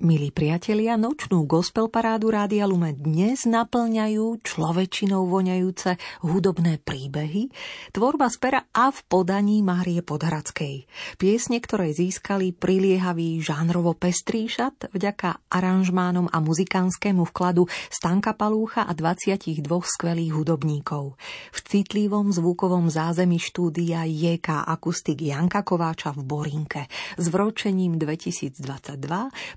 [0.00, 7.50] Milí priatelia, nočnú gospel parádu Rádia Lume dnes naplňajú človečinou voňajúce hudobné príbehy,
[7.90, 10.86] tvorba z pera a v podaní Márie Podhradskej.
[11.18, 18.94] Piesne, ktoré získali priliehavý žánrovo pestrý šat vďaka aranžmánom a muzikánskému vkladu Stanka Palúcha a
[18.94, 21.18] 22 skvelých hudobníkov.
[21.50, 26.86] V citlivom zvukovom zázemí štúdia JK Akustik Janka Kováča v Borinke
[27.18, 28.62] s vročením 2022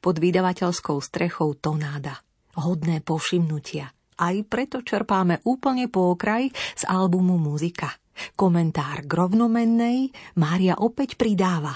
[0.02, 2.24] pod vydavaním vydavateľskou strechou Tonáda.
[2.56, 3.92] Hodné povšimnutia.
[4.16, 6.48] Aj preto čerpáme úplne po okraj
[6.80, 7.92] z albumu Muzika.
[8.40, 11.76] Komentár k rovnomennej Mária opäť pridáva.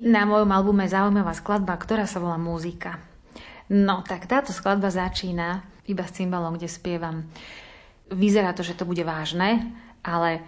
[0.00, 2.96] Na mojom albume zaujímavá skladba, ktorá sa volá Muzika.
[3.68, 7.28] No, tak táto skladba začína iba s cymbalom, kde spievam.
[8.08, 10.40] Vyzerá to, že to bude vážne, ale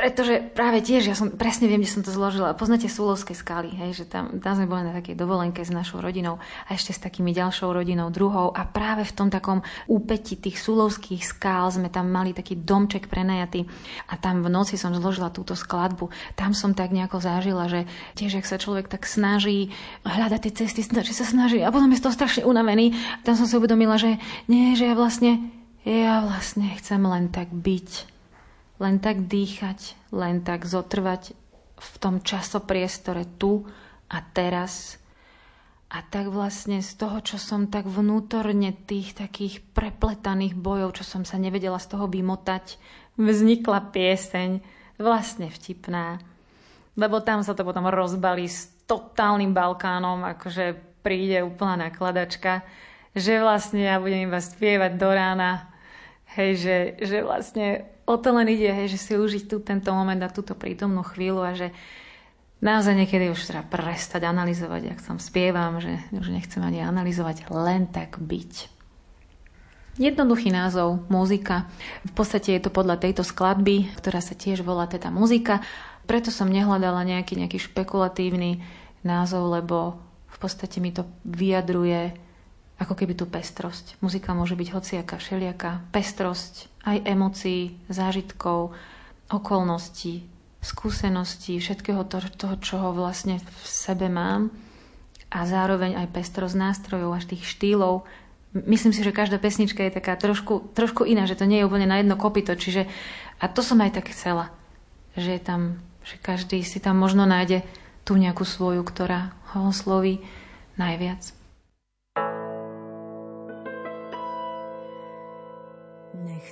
[0.00, 2.56] pretože práve tiež, ja som presne viem, kde som to zložila.
[2.56, 6.40] Poznáte Súlovské skaly, hej, že tam, tam sme boli na takej dovolenke s našou rodinou
[6.40, 9.60] a ešte s takými ďalšou rodinou druhou a práve v tom takom
[9.92, 13.68] úpeti tých Súlovských skál sme tam mali taký domček prenajatý
[14.08, 16.08] a tam v noci som zložila túto skladbu.
[16.32, 17.84] Tam som tak nejako zažila, že
[18.16, 19.68] tiež, ak sa človek tak snaží
[20.08, 23.52] hľadať tie cesty, že sa snaží a potom je to strašne unavený, tam som si
[23.52, 24.16] uvedomila, že
[24.48, 28.19] nie, že ja vlastne ja vlastne chcem len tak byť
[28.80, 31.36] len tak dýchať, len tak zotrvať
[31.80, 33.68] v tom časopriestore tu
[34.08, 34.96] a teraz.
[35.90, 41.22] A tak vlastne z toho, čo som tak vnútorne tých takých prepletaných bojov, čo som
[41.26, 42.78] sa nevedela z toho vymotať,
[43.18, 44.62] vznikla pieseň
[45.02, 46.22] vlastne vtipná.
[46.94, 52.62] Lebo tam sa to potom rozbalí s totálnym Balkánom, akože príde úplná nakladačka,
[53.16, 55.70] že vlastne ja budem iba spievať do rána,
[56.38, 60.18] hej, že, že vlastne o to len ide, hej, že si užiť tu tento moment
[60.26, 61.70] a túto prítomnú chvíľu a že
[62.58, 67.86] naozaj niekedy už treba prestať analyzovať, ak som spievam, že už nechcem ani analyzovať, len
[67.86, 68.80] tak byť.
[70.00, 71.68] Jednoduchý názov, muzika.
[72.08, 75.60] V podstate je to podľa tejto skladby, ktorá sa tiež volá teda muzika.
[76.08, 78.64] Preto som nehľadala nejaký, nejaký špekulatívny
[79.04, 80.00] názov, lebo
[80.30, 82.29] v podstate mi to vyjadruje
[82.80, 84.00] ako keby tú pestrosť.
[84.00, 88.72] Muzika môže byť hociaká, všelijaká pestrosť aj emócií, zážitkov,
[89.28, 90.24] okolností,
[90.64, 94.48] skúseností, všetkého toho, toho, čo vlastne v sebe mám
[95.30, 98.08] a zároveň aj pestrosť nástrojov až tých štýlov.
[98.56, 101.86] Myslím si, že každá pesnička je taká trošku, trošku iná, že to nie je úplne
[101.86, 102.90] na jedno kopito, čiže
[103.38, 104.50] a to som aj tak chcela,
[105.14, 107.62] že je tam, že každý si tam možno nájde
[108.02, 110.18] tú nejakú svoju, ktorá ho osloví
[110.74, 111.39] najviac.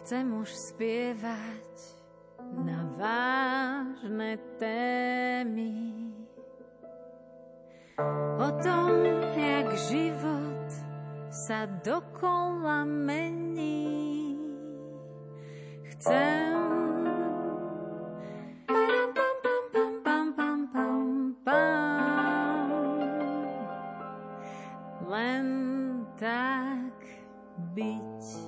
[0.08, 1.76] Nechcem už spievať
[2.64, 6.08] na vážne témy
[8.40, 8.88] o tom,
[9.36, 10.64] jak život
[11.28, 14.32] sa dokola mení.
[15.92, 16.56] Chcem
[25.04, 25.44] len
[26.16, 26.96] tak
[27.76, 28.47] byť.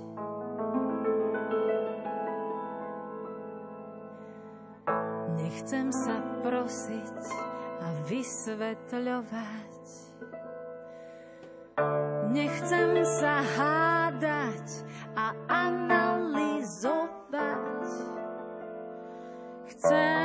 [5.50, 7.26] Nechcem sa prosiť
[7.82, 9.82] a vysvetľovať.
[12.30, 14.86] Nechcem sa hádať
[15.18, 17.02] a analyzovať.
[19.74, 20.19] Chcem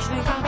[0.00, 0.47] 去吧。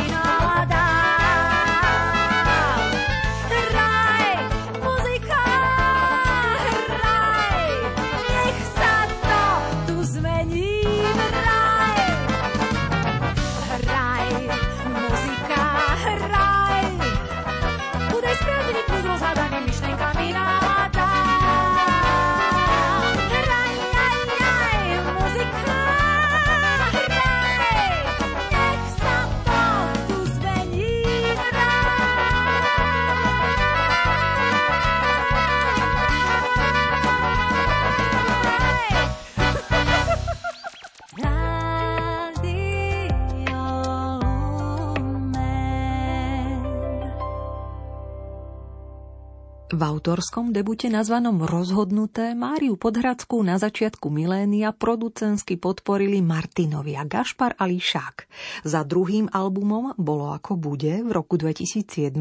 [49.81, 57.65] V autorskom debute nazvanom Rozhodnuté Máriu Podhradskú na začiatku milénia producensky podporili Martinovia Gašpar a
[57.65, 58.29] Lišák.
[58.69, 62.13] Za druhým albumom Bolo ako bude v roku 2007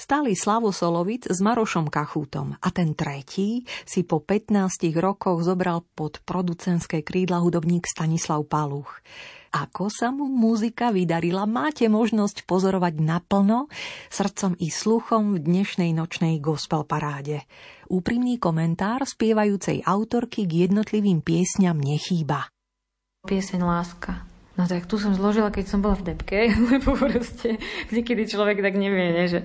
[0.00, 6.24] stáli Slavo Solovic s Marošom Kachútom a ten tretí si po 15 rokoch zobral pod
[6.24, 9.04] producenské krídla hudobník Stanislav Paluch.
[9.54, 13.70] Ako sa mu muzika vydarila, máte možnosť pozorovať naplno,
[14.10, 17.46] srdcom i sluchom v dnešnej nočnej gospel paráde.
[17.86, 22.50] Úprimný komentár spievajúcej autorky k jednotlivým piesňam nechýba.
[23.30, 24.26] Pieseň Láska.
[24.58, 27.62] No tak tu som zložila, keď som bola v depke, lebo proste
[27.94, 29.40] niekedy človek tak nevie, ne, že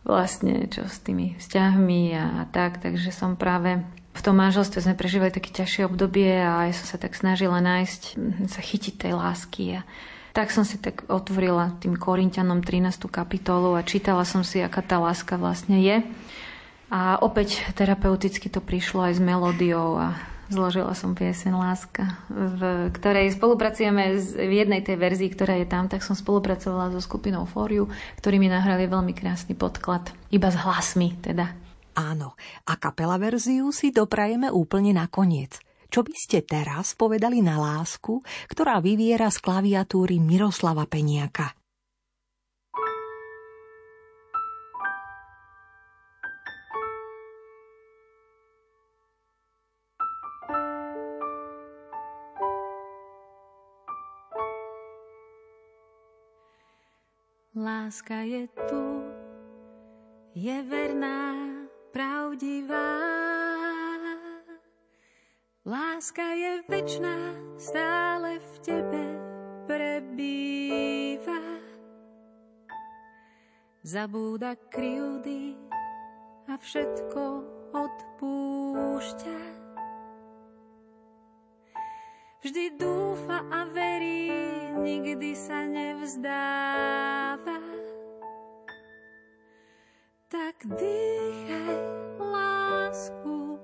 [0.00, 5.32] vlastne čo s tými vzťahmi a, tak, takže som práve v tom manželstve sme prežívali
[5.32, 8.02] také ťažšie obdobie a ja som sa tak snažila nájsť,
[8.46, 9.80] sa chytiť tej lásky.
[9.80, 9.88] A
[10.32, 13.08] tak som si tak otvorila tým Korintianom 13.
[13.08, 15.96] kapitolu a čítala som si, aká tá láska vlastne je.
[16.92, 20.12] A opäť terapeuticky to prišlo aj s melódiou a
[20.52, 26.04] zložila som piesen Láska, v ktorej spolupracujeme v jednej tej verzii, ktorá je tam, tak
[26.04, 27.88] som spolupracovala so skupinou Foriu,
[28.20, 31.61] ktorí mi nahrali veľmi krásny podklad, iba s hlasmi teda.
[31.92, 35.60] Áno, a kapela verziu si doprajeme úplne na koniec.
[35.92, 41.52] Čo by ste teraz povedali na lásku, ktorá vyviera z klaviatúry Miroslava Peniaka?
[57.52, 58.80] Láska je tu,
[60.32, 61.51] je verná,
[61.92, 62.88] pravdivá.
[65.62, 69.04] Láska je večná, stále v tebe
[69.70, 71.38] prebýva.
[73.86, 75.54] Zabúda kryjúdy
[76.50, 77.22] a všetko
[77.70, 79.38] odpúšťa.
[82.42, 84.34] Vždy dúfa a verí,
[84.82, 87.71] nikdy sa nevzdáva.
[90.32, 91.76] Tak dýchaj
[92.16, 93.60] lásku,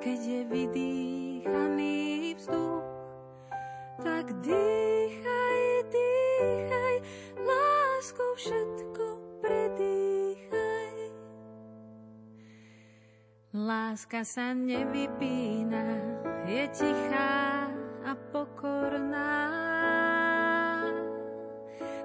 [0.00, 2.88] keď je vydýchaný vzduch.
[4.00, 5.60] Tak dýchaj,
[5.92, 6.96] dýchaj,
[7.36, 9.04] lásku všetko
[9.44, 10.96] predýchaj.
[13.52, 16.00] Láska sa nevypína,
[16.48, 17.68] je tichá
[18.08, 19.36] a pokorná.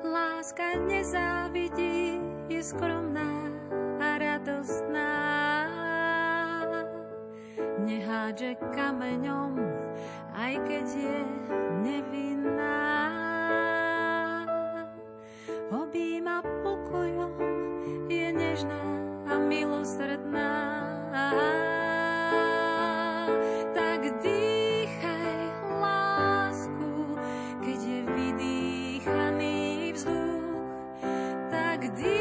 [0.03, 2.19] Láska nezávidí,
[2.51, 3.40] je skromná
[8.11, 9.55] Nehádže kameňom,
[10.35, 11.19] aj keď je
[11.79, 12.83] nevinná.
[15.71, 17.31] Obíma pokojom,
[18.11, 18.83] je nežná
[19.31, 20.51] a milosrdná.
[23.71, 25.39] Tak dýchaj
[25.79, 27.15] lásku,
[27.63, 30.67] keď je vydýchaný vzduch.
[31.47, 32.20] Tak dýchaj,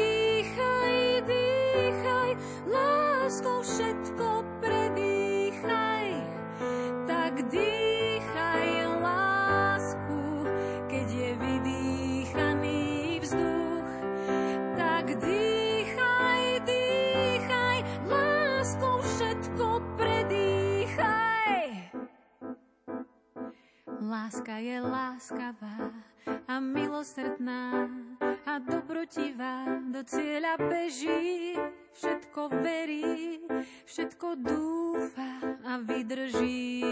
[24.21, 25.89] Láska je láskavá
[26.45, 27.89] a milosrdná
[28.45, 31.57] a dobrotivá do cieľa beží.
[31.97, 33.41] Všetko verí,
[33.89, 36.85] všetko dúfa a vydrží.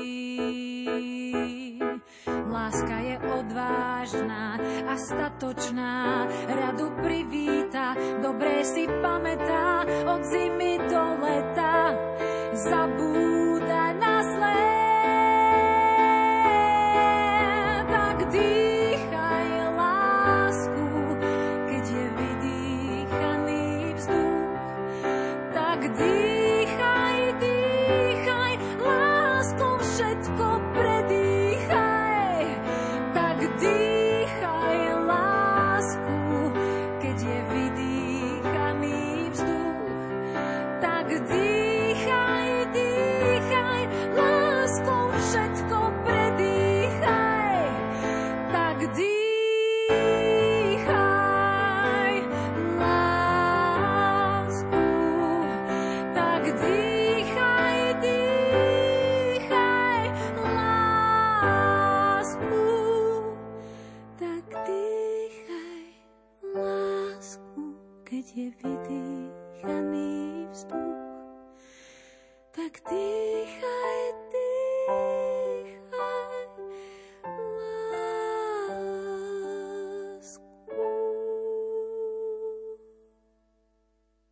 [2.49, 4.57] Láska je odvážna
[4.89, 7.93] a statočná, radu privíta,
[8.25, 11.93] dobre si pamätá od zimy do leta.
[12.57, 13.68] Zabúda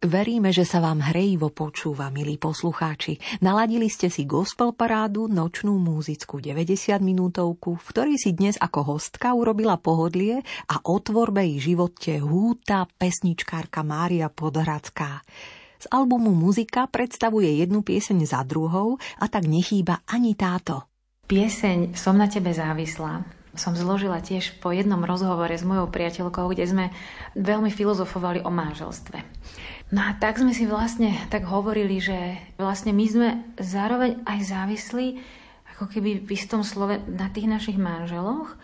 [0.08, 3.20] Veríme, že sa vám hrejivo počúva, milí poslucháči.
[3.44, 9.36] Naladili ste si gospel parádu, nočnú múzickú 90 minútovku, v ktorej si dnes ako hostka
[9.36, 15.28] urobila pohodlie a o tvorbe i živote húta pesničkárka Mária Podhradská.
[15.76, 20.88] Z albumu Muzika predstavuje jednu pieseň za druhou a tak nechýba ani táto.
[21.28, 23.28] Pieseň Som na tebe závislá
[23.58, 26.86] som zložila tiež po jednom rozhovore s mojou priateľkou, kde sme
[27.34, 29.18] veľmi filozofovali o manželstve.
[29.88, 35.08] No a tak sme si vlastne tak hovorili, že vlastne my sme zároveň aj závislí
[35.78, 38.58] ako keby v istom slove na tých našich manželoch,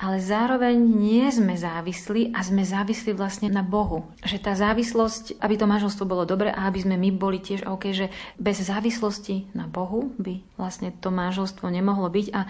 [0.00, 4.08] ale zároveň nie sme závislí a sme závislí vlastne na Bohu.
[4.24, 7.92] Že tá závislosť, aby to manželstvo bolo dobre a aby sme my boli tiež OK,
[7.92, 8.08] že
[8.40, 12.48] bez závislosti na Bohu by vlastne to manželstvo nemohlo byť a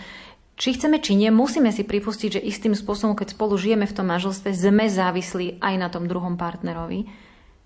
[0.55, 4.07] či chceme, či nie, musíme si pripustiť, že istým spôsobom, keď spolu žijeme v tom
[4.07, 7.11] manželstve, sme závislí aj na tom druhom partnerovi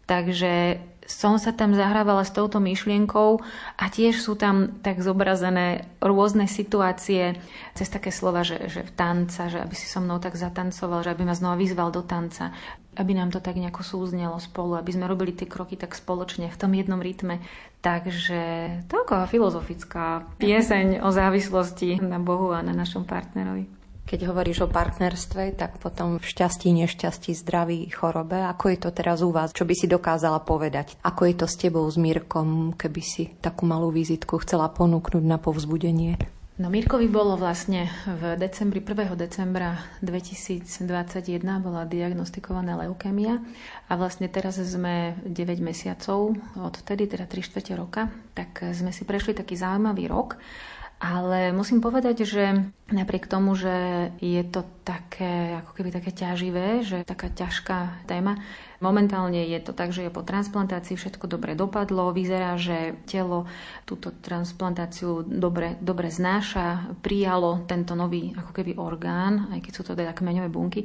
[0.08, 3.40] Takže som sa tam zahrávala s touto myšlienkou
[3.80, 7.40] a tiež sú tam tak zobrazené rôzne situácie
[7.72, 11.16] cez také slova, že, že v tanca, že aby si so mnou tak zatancoval, že
[11.16, 12.52] aby ma znova vyzval do tanca,
[13.00, 16.60] aby nám to tak nejako súznelo spolu, aby sme robili tie kroky tak spoločne v
[16.60, 17.40] tom jednom rytme.
[17.80, 18.40] Takže
[18.92, 23.77] taká filozofická pieseň o závislosti na Bohu a na našom partnerovi.
[24.08, 28.40] Keď hovoríš o partnerstve, tak potom v šťastí, nešťastí, zdraví, chorobe.
[28.40, 29.52] Ako je to teraz u vás?
[29.52, 30.96] Čo by si dokázala povedať?
[31.04, 35.36] Ako je to s tebou, s Mírkom, keby si takú malú vizitku chcela ponúknuť na
[35.36, 36.16] povzbudenie?
[36.56, 39.12] No Mirkovi bolo vlastne v decembri, 1.
[39.14, 43.44] decembra 2021 bola diagnostikovaná leukemia
[43.86, 49.04] a vlastne teraz sme 9 mesiacov, od vtedy teda 3 čtvrte roka, tak sme si
[49.04, 50.40] prešli taký zaujímavý rok
[50.98, 57.06] ale musím povedať, že napriek tomu, že je to také, ako keby také ťaživé, že
[57.06, 58.42] taká ťažká téma,
[58.82, 63.46] momentálne je to tak, že je po transplantácii všetko dobre dopadlo, vyzerá, že telo
[63.86, 69.94] túto transplantáciu dobre, dobre znáša, prijalo tento nový ako keby orgán, aj keď sú to
[69.94, 70.82] teda kmeňové bunky.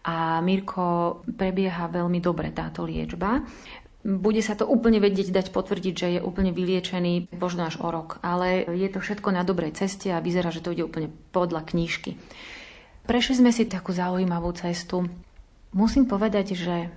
[0.00, 3.44] A Mirko prebieha veľmi dobre táto liečba
[4.00, 8.16] bude sa to úplne vedieť dať potvrdiť, že je úplne vyliečený možno až o rok.
[8.24, 12.16] Ale je to všetko na dobrej ceste a vyzerá, že to ide úplne podľa knížky.
[13.04, 15.04] Prešli sme si takú zaujímavú cestu.
[15.76, 16.88] Musím povedať, že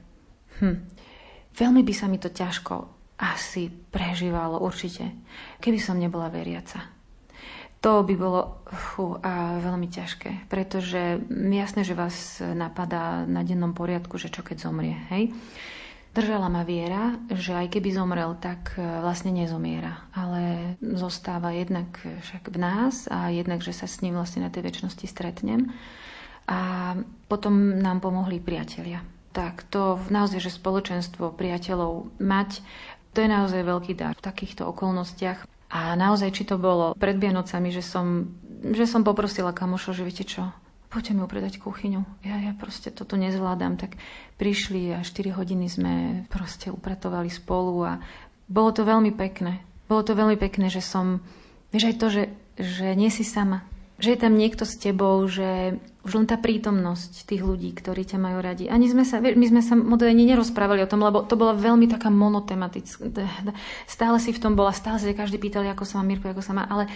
[0.64, 0.78] hm,
[1.60, 5.08] veľmi by sa mi to ťažko asi prežívalo určite,
[5.64, 6.82] keby som nebola veriaca.
[7.84, 14.16] To by bolo fú, a veľmi ťažké, pretože jasné, že vás napadá na dennom poriadku,
[14.16, 15.36] že čo keď zomrie, hej?
[16.14, 22.54] Držala ma viera, že aj keby zomrel, tak e, vlastne nezomiera, ale zostáva jednak však
[22.54, 25.74] v nás a jednak, že sa s ním vlastne na tej väčšnosti stretnem.
[26.46, 26.94] A
[27.26, 29.02] potom nám pomohli priatelia.
[29.34, 32.62] Tak to naozaj, že spoločenstvo priateľov mať,
[33.18, 35.50] to je naozaj veľký dar v takýchto okolnostiach.
[35.74, 38.30] A naozaj, či to bolo pred Vianocami, že som,
[38.62, 40.54] že som poprosila kamošo, že viete čo,
[40.94, 42.06] poďte mi upredať kuchyňu.
[42.22, 43.82] Ja, ja proste toto nezvládam.
[43.82, 43.98] Tak
[44.38, 45.94] prišli a 4 hodiny sme
[46.30, 47.94] proste upratovali spolu a
[48.46, 49.66] bolo to veľmi pekné.
[49.90, 51.26] Bolo to veľmi pekné, že som,
[51.74, 52.24] vieš aj to, že,
[52.62, 53.66] že nie si sama.
[53.98, 58.20] Že je tam niekto s tebou, že už len tá prítomnosť tých ľudí, ktorí ťa
[58.20, 58.68] majú radi.
[58.68, 62.12] Ani sme sa, my sme sa moderne nerozprávali o tom, lebo to bola veľmi taká
[62.12, 63.08] monotematická.
[63.88, 66.52] Stále si v tom bola, stále sa každý pýtali, ako sa má Mirko, ako sa
[66.52, 66.92] má, ale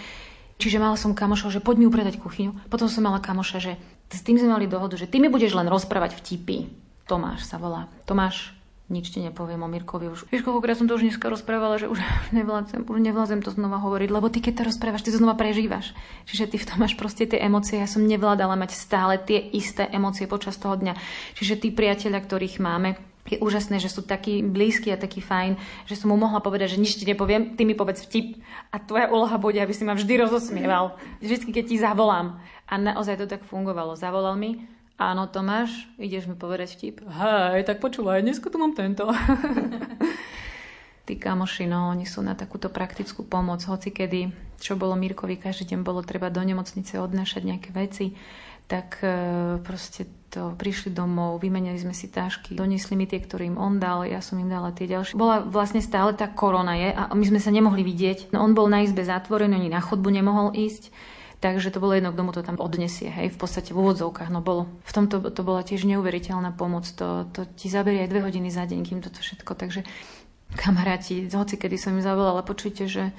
[0.58, 2.66] Čiže mala som kamošov, že poď mi upredať kuchyňu.
[2.66, 3.72] Potom som mala kamoša, že
[4.10, 6.66] s tým sme mali dohodu, že ty mi budeš len rozprávať vtipy.
[7.06, 7.86] Tomáš sa volá.
[8.04, 8.57] Tomáš,
[8.88, 10.32] nič ti nepoviem o Mirkovi už.
[10.32, 12.00] Vieš, koľkokrát som to už dneska rozprávala, že už
[12.38, 15.92] nevládzem, už nevládzem to znova hovoriť, lebo ty keď to rozprávaš, ty to znova prežívaš.
[16.24, 17.76] Čiže ty v tom máš proste tie emócie.
[17.76, 20.96] Ja som nevládala mať stále tie isté emócie počas toho dňa.
[21.36, 22.96] Čiže tí priatelia, ktorých máme,
[23.28, 26.80] je úžasné, že sú takí blízki a takí fajn, že som mu mohla povedať, že
[26.80, 28.40] nič ti nepoviem, ty mi povedz vtip
[28.72, 30.96] a tvoja úloha bude, aby si ma vždy rozosmieval.
[31.20, 32.40] Vždy, keď ti zavolám.
[32.64, 34.00] A naozaj to tak fungovalo.
[34.00, 34.64] Zavolal mi,
[34.98, 37.06] áno Tomáš, ideš mi povedať vtip?
[37.06, 39.06] Hej, tak počúvaj, dneska tu mám tento.
[41.06, 44.28] Tí kamoši, no, oni sú na takúto praktickú pomoc, hoci kedy,
[44.60, 48.12] čo bolo Mirkovi, každý deň bolo treba do nemocnice odnášať nejaké veci,
[48.68, 49.08] tak e,
[49.64, 54.04] proste to prišli domov, vymenili sme si tášky, doniesli mi tie, ktoré im on dal,
[54.04, 55.16] ja som im dala tie ďalšie.
[55.16, 58.28] Bola vlastne stále tá korona je a my sme sa nemohli vidieť.
[58.36, 60.92] No on bol na izbe zatvorený, ani na chodbu nemohol ísť.
[61.38, 64.26] Takže to bolo jedno, kto mu to tam odnesie, hej, v podstate v úvodzovkách.
[64.34, 64.66] No bolo.
[64.82, 66.90] V tomto to bola tiež neuveriteľná pomoc.
[66.98, 69.54] To, to ti zaberie aj dve hodiny za deň, kým toto všetko.
[69.54, 69.86] Takže
[70.58, 73.14] kamaráti, hoci kedy som im zavolala, počujte, že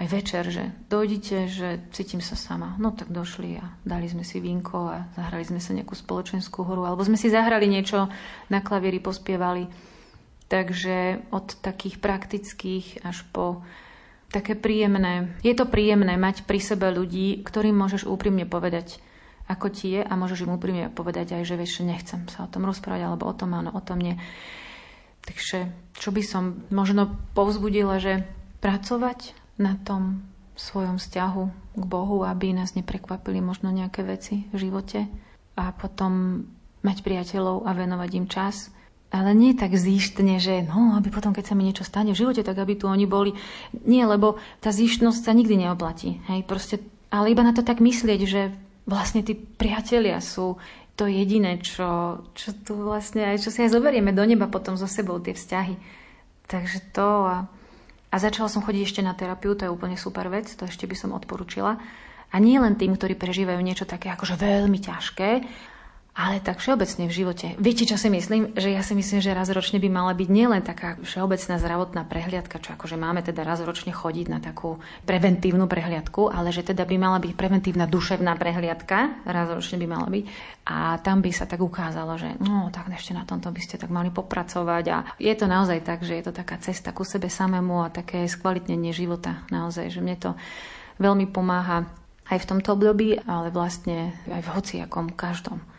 [0.00, 2.72] aj večer, že dojdite, že cítim sa sama.
[2.80, 6.88] No tak došli a dali sme si vínko a zahrali sme sa nejakú spoločenskú horu,
[6.88, 8.08] alebo sme si zahrali niečo
[8.48, 9.68] na klavieri, pospievali.
[10.48, 13.60] Takže od takých praktických až po
[14.32, 15.36] také príjemné.
[15.44, 18.98] Je to príjemné mať pri sebe ľudí, ktorým môžeš úprimne povedať,
[19.46, 22.64] ako ti je a môžeš im úprimne povedať aj, že vieš, nechcem sa o tom
[22.64, 24.16] rozprávať, alebo o tom áno, o tom nie.
[25.22, 28.26] Takže čo by som možno povzbudila, že
[28.58, 30.24] pracovať na tom
[30.56, 31.42] svojom vzťahu
[31.78, 35.06] k Bohu, aby nás neprekvapili možno nejaké veci v živote
[35.56, 36.44] a potom
[36.82, 38.72] mať priateľov a venovať im čas
[39.12, 42.40] ale nie tak zíštne, že no, aby potom, keď sa mi niečo stane v živote,
[42.40, 43.36] tak aby tu oni boli.
[43.84, 46.24] Nie, lebo tá zíštnosť sa nikdy neoplatí.
[46.32, 46.80] Hej, proste,
[47.12, 48.56] ale iba na to tak myslieť, že
[48.88, 50.56] vlastne tí priatelia sú
[50.96, 54.88] to jediné, čo, čo tu vlastne aj, čo si aj zoberieme do neba potom so
[54.88, 55.76] sebou, tie vzťahy.
[56.48, 57.36] Takže to a,
[58.08, 60.96] a začala som chodiť ešte na terapiu, to je úplne super vec, to ešte by
[60.96, 61.76] som odporúčila.
[62.32, 65.30] A nie len tým, ktorí prežívajú niečo také akože veľmi ťažké,
[66.12, 67.46] ale tak všeobecne v živote.
[67.56, 68.52] Viete, čo si myslím?
[68.52, 72.60] Že ja si myslím, že raz ročne by mala byť nielen taká všeobecná zdravotná prehliadka,
[72.60, 74.76] čo akože máme teda raz ročne chodiť na takú
[75.08, 80.08] preventívnu prehliadku, ale že teda by mala byť preventívna duševná prehliadka, raz ročne by mala
[80.12, 80.24] byť.
[80.68, 83.88] A tam by sa tak ukázalo, že no tak ešte na tomto by ste tak
[83.88, 84.84] mali popracovať.
[84.92, 88.28] A je to naozaj tak, že je to taká cesta ku sebe samému a také
[88.28, 89.48] skvalitnenie života.
[89.48, 90.30] Naozaj, že mne to
[91.00, 91.88] veľmi pomáha
[92.28, 95.71] aj v tomto období, ale vlastne aj v hociakom každom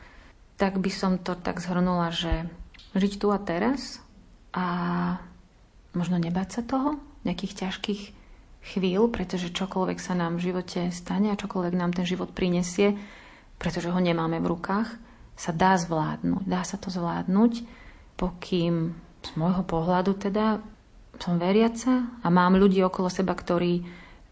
[0.64, 2.48] tak by som to tak zhrnula, že
[2.96, 4.00] žiť tu a teraz
[4.56, 4.66] a
[5.92, 8.02] možno nebáť sa toho, nejakých ťažkých
[8.72, 12.96] chvíľ, pretože čokoľvek sa nám v živote stane a čokoľvek nám ten život prinesie,
[13.60, 14.88] pretože ho nemáme v rukách,
[15.36, 16.48] sa dá zvládnuť.
[16.48, 17.68] Dá sa to zvládnuť,
[18.16, 20.64] pokým z môjho pohľadu teda
[21.20, 23.84] som veriaca a mám ľudí okolo seba, ktorí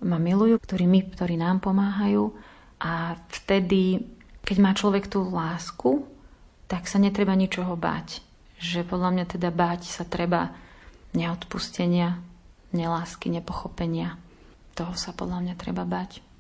[0.07, 2.31] ma milujú, ktorí mi, ktorí nám pomáhajú
[2.79, 3.99] a vtedy
[4.41, 6.10] keď má človek tú lásku,
[6.71, 8.23] tak sa netreba ničoho báť.
[8.63, 10.55] Že podľa mňa teda báť sa treba
[11.11, 12.23] neodpustenia,
[12.71, 14.15] nelásky, nepochopenia.
[14.71, 16.30] Toho sa podľa mňa treba báť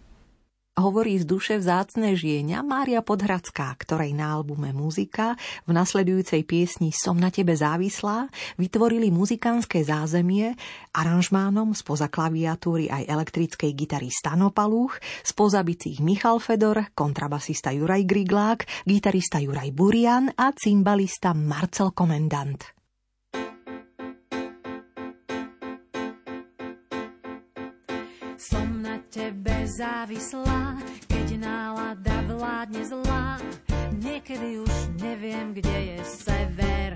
[0.79, 5.35] hovorí z duše vzácne žieňa Mária Podhradská, ktorej na albume Muzika
[5.67, 10.55] v nasledujúcej piesni Som na tebe závislá vytvorili muzikánske zázemie
[10.95, 18.87] aranžmánom spoza klaviatúry aj elektrickej gitary Stano Palúch, spoza bicích Michal Fedor, kontrabasista Juraj Griglák,
[18.87, 22.80] gitarista Juraj Burian a cymbalista Marcel Komendant.
[29.71, 30.75] Závislá,
[31.07, 33.39] keď nálada vládne zlá.
[33.95, 36.91] Niekedy už neviem, kde je sever.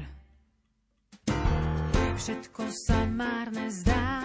[2.15, 4.23] Všetko sa márne zdá,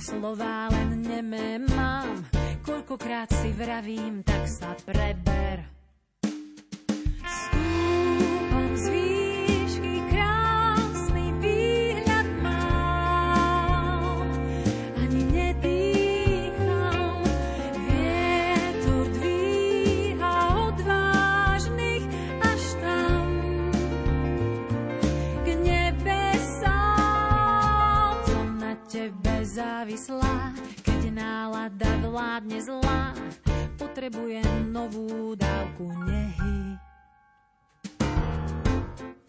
[0.00, 2.24] slová len nemé mám.
[2.66, 5.75] Koľkokrát si vravím, tak sa preber.
[29.76, 30.56] Závislá,
[30.88, 33.12] keď nálada vládne zlá,
[33.76, 36.80] potrebujem novú dávku nehy.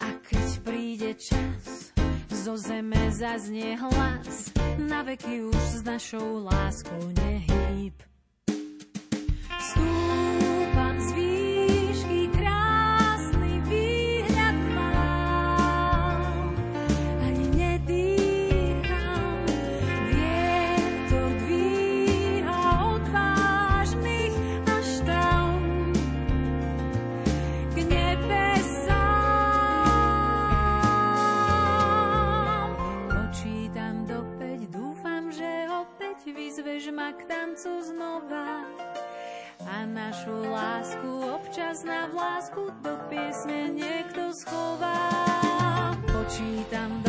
[0.00, 1.92] A keď príde čas,
[2.32, 4.48] zo zeme zaznie hlas,
[4.80, 8.00] na veky už s našou láskou nehýb.
[9.60, 10.67] Stúpam
[36.78, 38.62] vyzveš ma k tancu znova
[39.66, 45.10] a našu lásku občas na vlásku do piesne niekto schová.
[46.06, 47.07] Počítam do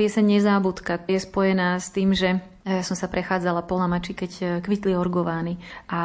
[0.00, 4.44] Pieseň Nezábudka je spojená s tým, že ja som sa prechádzala po Lamači, keď e,
[4.64, 5.60] kvitli orgovány.
[5.92, 6.00] A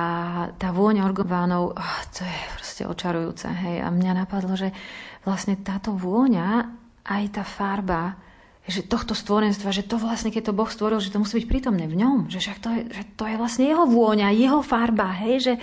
[0.59, 3.47] tá vôňa orgovánov, oh, to je proste očarujúce.
[3.47, 3.87] Hej.
[3.87, 4.75] A mňa napadlo, že
[5.23, 6.75] vlastne táto vôňa,
[7.07, 8.19] aj tá farba,
[8.67, 11.87] že tohto stvorenstva, že to vlastne, keď to Boh stvoril, že to musí byť prítomné
[11.87, 15.39] v ňom, že však to je, že to je vlastne jeho vôňa, jeho farba, hej,
[15.39, 15.53] že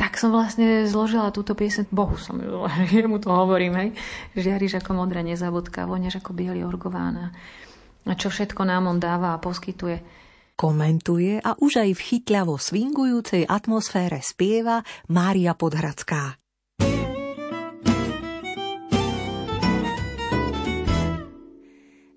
[0.00, 1.84] tak som vlastne zložila túto piesen.
[1.92, 2.64] Bohu som ju,
[3.12, 3.88] mu to hovorím, hej.
[4.32, 7.36] Žiariš ako modrá nezabudka, voniaš ako biely orgována.
[8.08, 10.00] A čo všetko nám on dáva a poskytuje.
[10.56, 14.80] Komentuje a už aj v chytľavo swingujúcej atmosfére spieva
[15.12, 16.40] Mária Podhradská.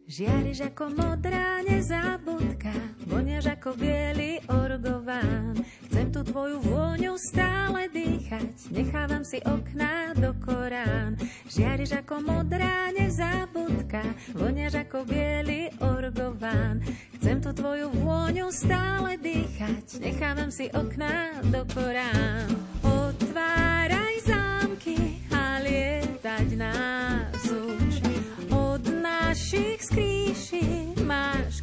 [0.08, 2.70] Žiariš ako modrá nezabudka,
[3.10, 5.58] voniaš ako biely orgován.
[5.90, 7.53] Chcem tu tvoju vôňu dýchať,
[8.74, 11.16] nechávam si okná do Korán.
[11.46, 14.02] Žiariš ako modrá nezabudka,
[14.34, 16.82] voniaš ako biely orgován.
[17.16, 22.50] Chcem tu tvoju vôňu stále dýchať, nechávam si okná do Korán.
[22.82, 28.04] Otváraj zámky a lietať nás uč.
[28.50, 31.62] Od našich skríši máš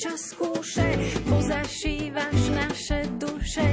[0.00, 0.96] občas skúše,
[1.28, 3.68] pozašívaš naše duše.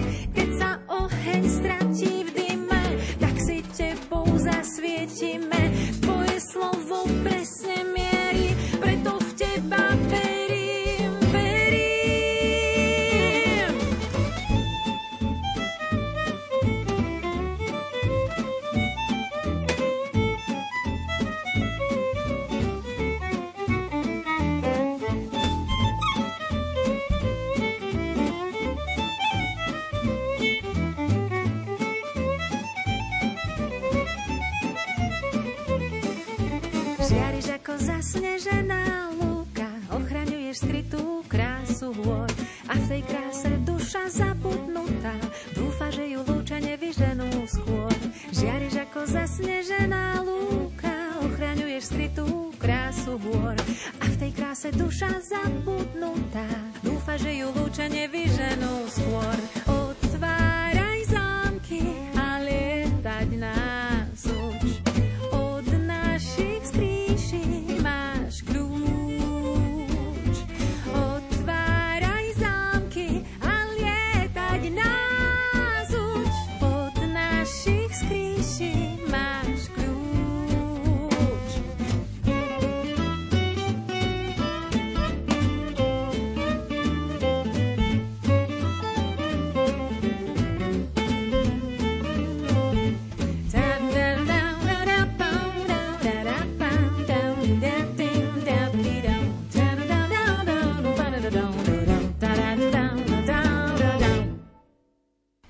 [38.47, 38.96] Krishna.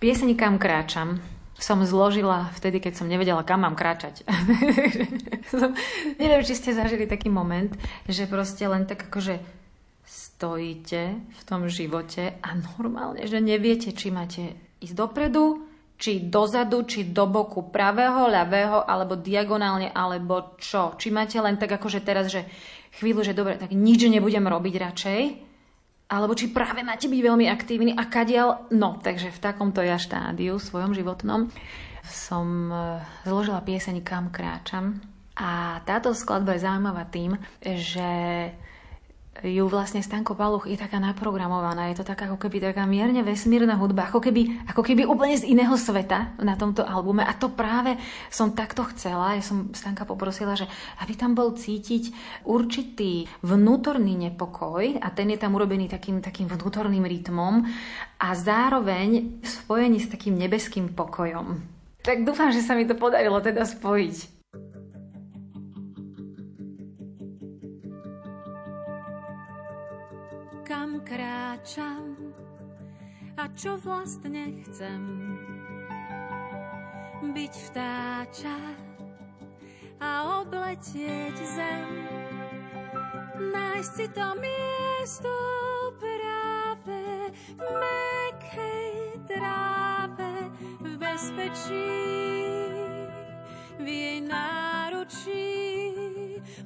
[0.08, 1.20] Pieseň Kam kráčam
[1.60, 4.24] som zložila vtedy, keď som nevedela, kam mám kráčať.
[5.52, 5.76] som,
[6.16, 7.76] neviem, či ste zažili taký moment,
[8.08, 9.44] že proste len tak akože
[10.08, 15.68] stojíte v tom živote a normálne, že neviete, či máte ísť dopredu,
[16.00, 20.96] či dozadu, či do boku pravého, ľavého, alebo diagonálne, alebo čo.
[20.96, 22.48] Či máte len tak akože teraz, že
[22.96, 25.47] chvíľu, že dobre, tak nič nebudem robiť radšej,
[26.08, 30.56] alebo či práve máte byť veľmi aktívny a kadiaľ, no, takže v takomto ja štádiu
[30.56, 31.52] svojom životnom
[32.08, 35.04] som e, zložila pieseň Kam kráčam.
[35.38, 38.10] A táto skladba je zaujímavá tým, že
[39.46, 41.92] ju vlastne Stanko Paluch je taká naprogramovaná.
[41.92, 45.46] Je to taká ako keby taká mierne vesmírna hudba, ako keby, ako keby úplne z
[45.46, 47.22] iného sveta na tomto albume.
[47.22, 47.98] A to práve
[48.34, 49.38] som takto chcela.
[49.38, 50.66] Ja som Stanka poprosila, že
[51.04, 52.16] aby tam bol cítiť
[52.50, 57.66] určitý vnútorný nepokoj a ten je tam urobený takým, takým vnútorným rytmom
[58.18, 61.62] a zároveň v spojení s takým nebeským pokojom.
[62.02, 64.37] Tak dúfam, že sa mi to podarilo teda spojiť.
[71.08, 72.20] Kráčam
[73.40, 75.02] a čo vlastne chcem.
[77.32, 78.60] Byť vtáča
[80.04, 81.88] a obletieť zem.
[83.40, 85.34] Nájsť si to miesto
[85.96, 88.96] práve v mekej
[89.32, 90.52] tráve,
[90.84, 92.04] v bezpečí,
[93.80, 95.56] v jej náručí.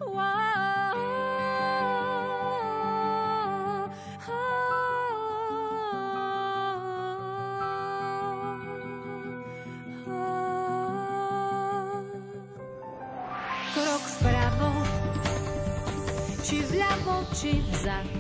[0.01, 0.70] Wow.
[16.51, 18.11] Či vľavo, či vzad.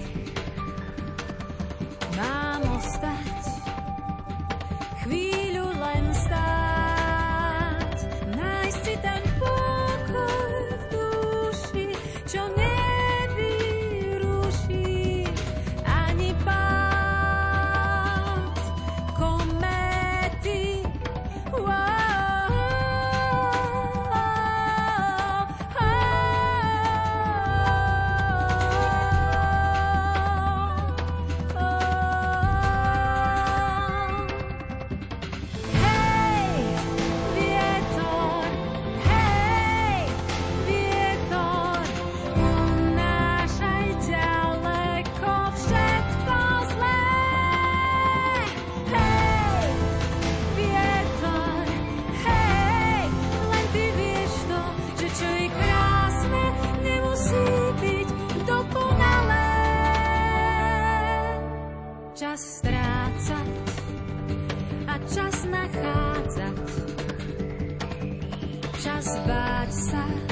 [2.15, 3.43] Mám ostať
[5.03, 5.40] chvíľu
[68.83, 70.30] just about to start.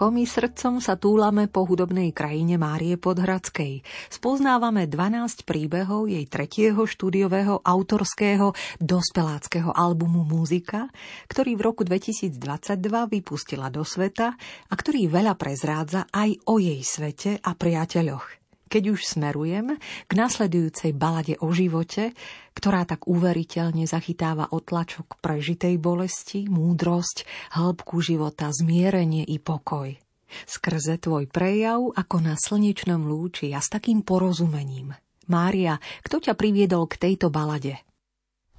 [0.00, 3.84] Sluchom i srdcom sa túlame po hudobnej krajine Márie Podhradskej.
[4.08, 10.88] Spoznávame 12 príbehov jej tretieho štúdiového autorského dospeláckého albumu Muzika,
[11.28, 12.32] ktorý v roku 2022
[13.12, 18.39] vypustila do sveta a ktorý veľa prezrádza aj o jej svete a priateľoch
[18.70, 19.74] keď už smerujem
[20.06, 22.14] k nasledujúcej balade o živote,
[22.54, 27.26] ktorá tak uveriteľne zachytáva otlačok prežitej bolesti, múdrosť,
[27.58, 29.98] hĺbku života, zmierenie i pokoj.
[30.46, 34.94] Skrze tvoj prejav ako na slnečnom lúči a s takým porozumením.
[35.26, 37.82] Mária, kto ťa priviedol k tejto balade?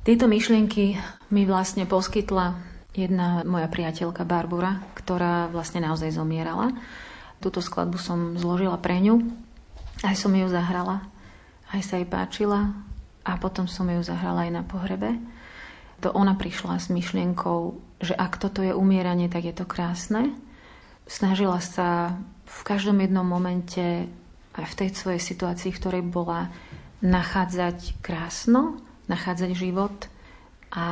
[0.03, 0.99] Tieto myšlienky
[1.31, 2.59] mi vlastne poskytla
[2.91, 6.75] jedna moja priateľka Barbara, ktorá vlastne naozaj zomierala.
[7.39, 9.21] Túto skladbu som zložila pre ňu
[10.01, 11.05] aj som ju zahrala,
[11.71, 12.73] aj sa jej páčila
[13.21, 15.17] a potom som ju zahrala aj na pohrebe.
[16.01, 20.33] To ona prišla s myšlienkou, že ak toto je umieranie, tak je to krásne.
[21.05, 22.17] Snažila sa
[22.49, 24.09] v každom jednom momente
[24.57, 26.49] aj v tej svojej situácii, v ktorej bola,
[27.01, 28.77] nachádzať krásno,
[29.09, 30.09] nachádzať život
[30.69, 30.85] a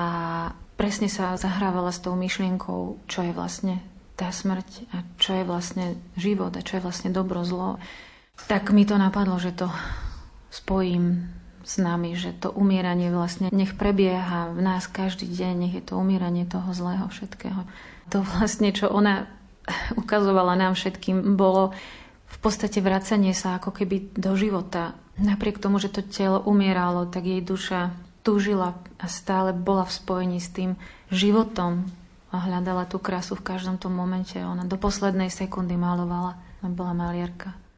[0.74, 3.78] presne sa zahrávala s tou myšlienkou, čo je vlastne
[4.18, 5.86] tá smrť a čo je vlastne
[6.18, 7.78] život a čo je vlastne dobro, zlo
[8.48, 9.68] tak mi to napadlo, že to
[10.54, 11.30] spojím
[11.66, 16.02] s nami, že to umieranie vlastne nech prebieha v nás každý deň, nech je to
[16.02, 17.68] umieranie toho zlého všetkého.
[18.10, 19.30] To vlastne, čo ona
[19.94, 21.76] ukazovala nám všetkým, bolo
[22.30, 24.98] v podstate vracanie sa ako keby do života.
[25.22, 27.94] Napriek tomu, že to telo umieralo, tak jej duša
[28.26, 30.74] túžila a stále bola v spojení s tým
[31.14, 31.86] životom
[32.30, 34.38] a hľadala tú krásu v každom tom momente.
[34.38, 36.38] Ona do poslednej sekundy malovala.
[36.62, 37.69] Ona bola maliarka.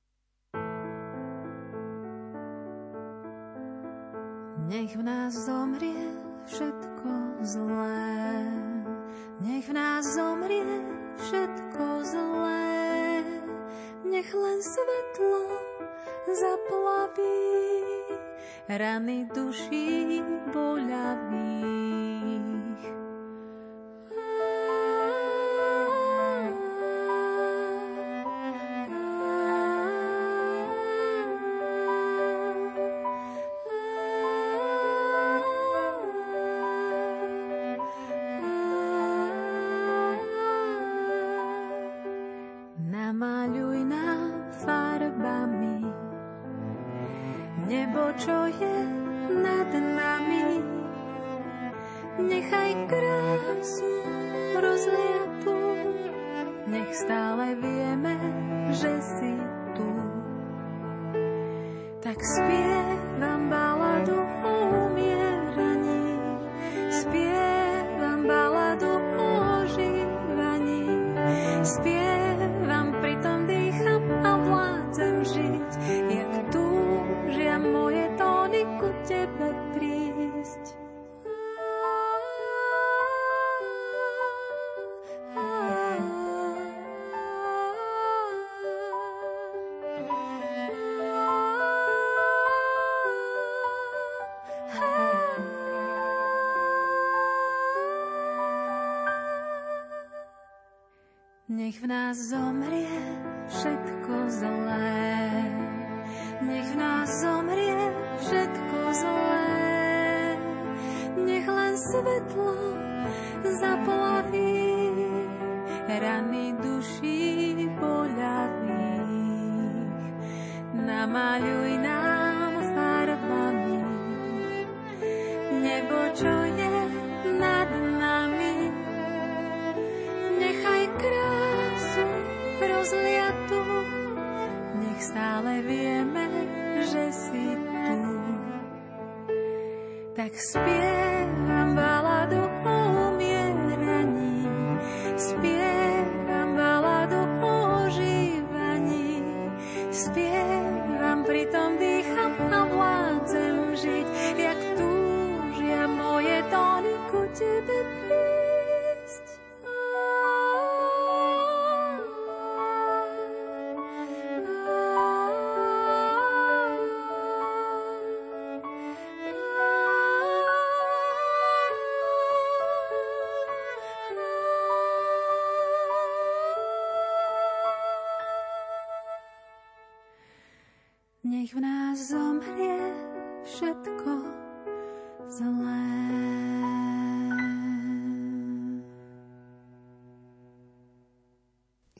[4.72, 6.16] Nech v nás zomrie
[6.48, 8.48] všetko zlé.
[9.44, 10.80] Nech v nás zomrie
[11.20, 13.20] všetko zlé.
[14.08, 15.44] Nech len svetlo
[16.32, 17.52] zaplaví
[18.72, 20.24] rany duší
[20.56, 21.81] boľavých.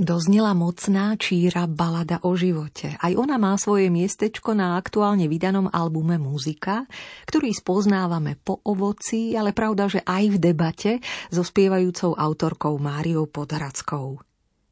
[0.02, 2.98] Doznela mocná číra balada o živote.
[2.98, 6.90] Aj ona má svoje miestečko na aktuálne vydanom albume Muzika,
[7.30, 10.92] ktorý spoznávame po ovoci, ale pravda, že aj v debate
[11.30, 14.18] so spievajúcou autorkou Máriou Podhradskou.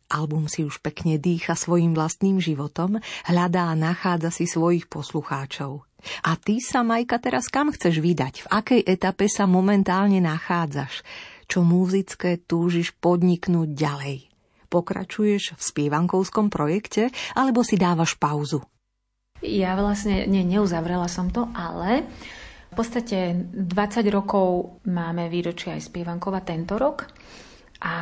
[0.09, 2.97] Album si už pekne dýcha svojim vlastným životom,
[3.29, 5.85] hľadá a nachádza si svojich poslucháčov.
[6.25, 8.33] A ty sa, Majka, teraz kam chceš vydať?
[8.41, 11.05] V akej etape sa momentálne nachádzaš?
[11.45, 14.28] Čo muzické túžiš podniknúť ďalej?
[14.69, 18.61] Pokračuješ v spievankovskom projekte, alebo si dávaš pauzu?
[19.41, 22.05] Ja vlastne nie, neuzavrela som to, ale
[22.69, 23.65] v podstate 20
[24.13, 27.09] rokov máme výročie aj spievankova tento rok.
[27.79, 27.95] A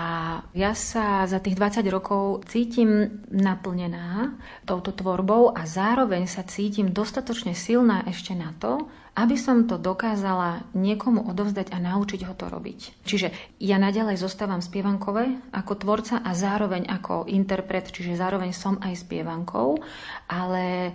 [0.58, 4.34] ja sa za tých 20 rokov cítim naplnená
[4.66, 10.70] touto tvorbou a zároveň sa cítim dostatočne silná ešte na to, aby som to dokázala
[10.78, 13.02] niekomu odovzdať a naučiť ho to robiť.
[13.02, 18.94] Čiže ja naďalej zostávam spievankové ako tvorca a zároveň ako interpret, čiže zároveň som aj
[19.02, 19.82] spievankou,
[20.30, 20.94] ale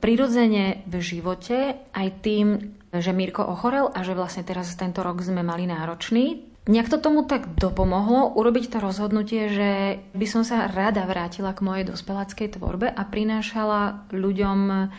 [0.00, 5.44] prirodzene v živote aj tým, že Mirko ochorel a že vlastne teraz tento rok sme
[5.44, 9.70] mali náročný, Nejak to tomu tak dopomohlo urobiť to rozhodnutie, že
[10.12, 14.92] by som sa rada vrátila k mojej dospeláckej tvorbe a prinášala ľuďom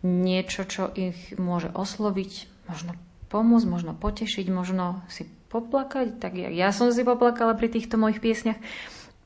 [0.00, 2.32] niečo, čo ich môže osloviť,
[2.68, 2.92] možno
[3.30, 8.58] pomôcť, možno potešiť, možno si poplakať, tak ja som si poplakala pri týchto mojich piesniach.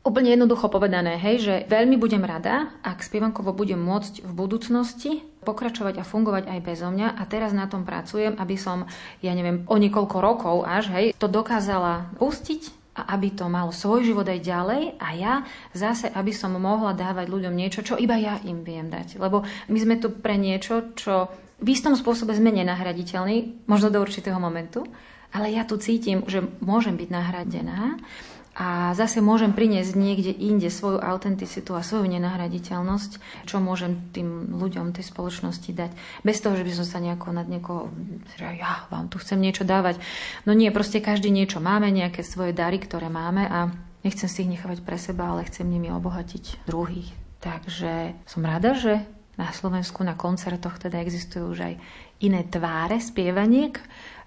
[0.04, 6.00] Úplne jednoducho povedané, hej, že veľmi budem rada, ak spievankovo budem môcť v budúcnosti pokračovať
[6.00, 8.84] a fungovať aj bezo mňa a teraz na tom pracujem, aby som,
[9.24, 14.06] ja neviem, o niekoľko rokov až, hej, to dokázala pustiť a aby to malo svoj
[14.06, 15.34] život aj ďalej a ja
[15.74, 19.18] zase, aby som mohla dávať ľuďom niečo, čo iba ja im viem dať.
[19.18, 21.26] Lebo my sme tu pre niečo, čo
[21.58, 24.86] v istom spôsobe sme nenahraditeľní, možno do určitého momentu,
[25.34, 27.98] ale ja tu cítim, že môžem byť nahradená
[28.54, 34.94] a zase môžem priniesť niekde inde svoju autenticitu a svoju nenahraditeľnosť, čo môžem tým ľuďom
[34.94, 35.90] tej spoločnosti dať.
[36.22, 37.90] Bez toho, že by som sa nejako nad niekoho,
[38.38, 39.98] že ja vám tu chcem niečo dávať.
[40.46, 43.74] No nie, proste každý niečo máme, nejaké svoje dary, ktoré máme a
[44.06, 47.10] nechcem si ich nechávať pre seba, ale chcem nimi obohatiť druhých.
[47.42, 49.02] Takže som rada, že
[49.34, 51.74] na Slovensku na koncertoch teda existujú už aj
[52.22, 53.82] iné tváre spievaniek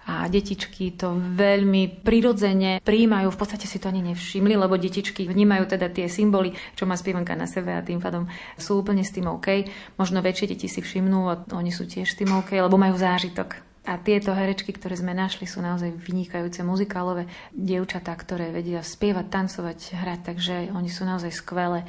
[0.08, 5.68] a detičky to veľmi prirodzene príjmajú, v podstate si to ani nevšimli, lebo detičky vnímajú
[5.68, 8.24] teda tie symboly, čo má spievanka na sebe a tým pádom
[8.56, 9.68] sú úplne s tým OK.
[10.00, 13.60] Možno väčšie deti si všimnú a oni sú tiež s tým OK, lebo majú zážitok.
[13.84, 19.92] A tieto herečky, ktoré sme našli, sú naozaj vynikajúce muzikálové dievčatá, ktoré vedia spievať, tancovať,
[19.92, 21.84] hrať, takže oni sú naozaj skvelé.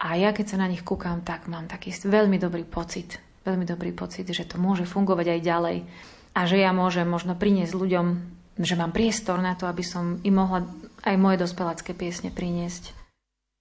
[0.00, 3.92] A ja keď sa na nich kúkam, tak mám taký veľmi dobrý pocit, veľmi dobrý
[3.92, 5.78] pocit, že to môže fungovať aj ďalej
[6.32, 8.06] a že ja môžem možno priniesť ľuďom,
[8.60, 10.64] že mám priestor na to, aby som im mohla
[11.04, 12.96] aj moje dospelácké piesne priniesť.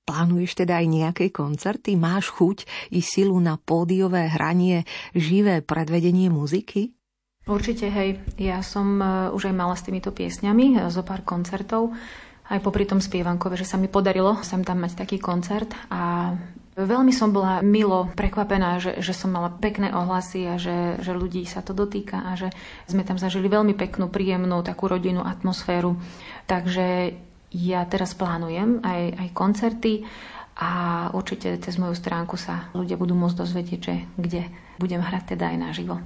[0.07, 1.95] Plánuješ teda aj nejaké koncerty?
[1.95, 4.83] Máš chuť i silu na pódiové hranie,
[5.13, 6.97] živé predvedenie muziky?
[7.45, 8.21] Určite, hej.
[8.37, 11.93] Ja som e, už aj mala s týmito piesňami e, zo pár koncertov,
[12.51, 16.33] aj popri tom spievankove, že sa mi podarilo sem tam mať taký koncert a
[16.71, 21.43] Veľmi som bola milo prekvapená, že, že som mala pekné ohlasy a že, že ľudí
[21.43, 22.47] sa to dotýka a že
[22.87, 25.99] sme tam zažili veľmi peknú, príjemnú takú rodinnú atmosféru.
[26.47, 27.11] Takže
[27.51, 30.07] ja teraz plánujem aj, aj koncerty
[30.55, 30.71] a
[31.11, 34.41] určite cez moju stránku sa ľudia budú môcť dozvedieť, že kde
[34.79, 35.99] budem hrať teda aj naživo.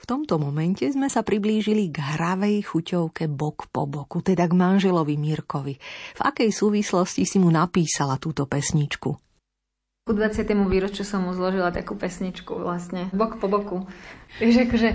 [0.00, 5.14] V tomto momente sme sa priblížili k hravej chuťovke bok po boku, teda k manželovi
[5.20, 5.76] Mirkovi.
[6.16, 9.29] V akej súvislosti si mu napísala túto pesničku?
[10.10, 10.42] Ku 20.
[10.66, 13.86] výročiu som mu zložila takú pesničku vlastne, bok po boku.
[14.38, 14.88] Vieš, akože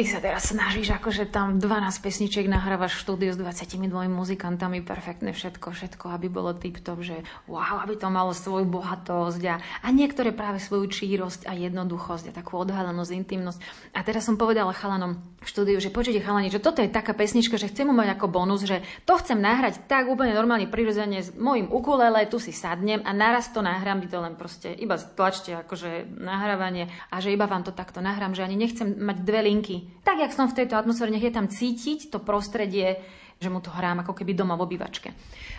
[0.00, 5.36] ty sa teraz snažíš, akože tam 12 pesničiek nahrávaš v štúdiu s 22 muzikantami, perfektne
[5.36, 10.32] všetko, všetko, aby bolo tip-top, že wow, aby to malo svoju bohatosť a, a niektoré
[10.32, 13.58] práve svoju čírosť a jednoduchosť a takú odhalenosť, intimnosť.
[13.92, 17.60] A teraz som povedala chalanom v štúdiu, že počujte chalani, že toto je taká pesnička,
[17.60, 21.32] že chcem mu mať ako bonus, že to chcem nahrať tak úplne normálne prirodzene s
[21.36, 25.60] mojim ukulele, tu si sadnem a naraz to nahrám, by to len proste iba tlačte
[25.60, 29.40] akože nahrávanie a že iba vám to takto nahrám, že ani nechcem nechcem mať dve
[29.44, 29.76] linky.
[30.00, 32.96] Tak, jak som v tejto atmosfére, nech je tam cítiť to prostredie,
[33.36, 35.12] že mu to hrám ako keby doma v obývačke.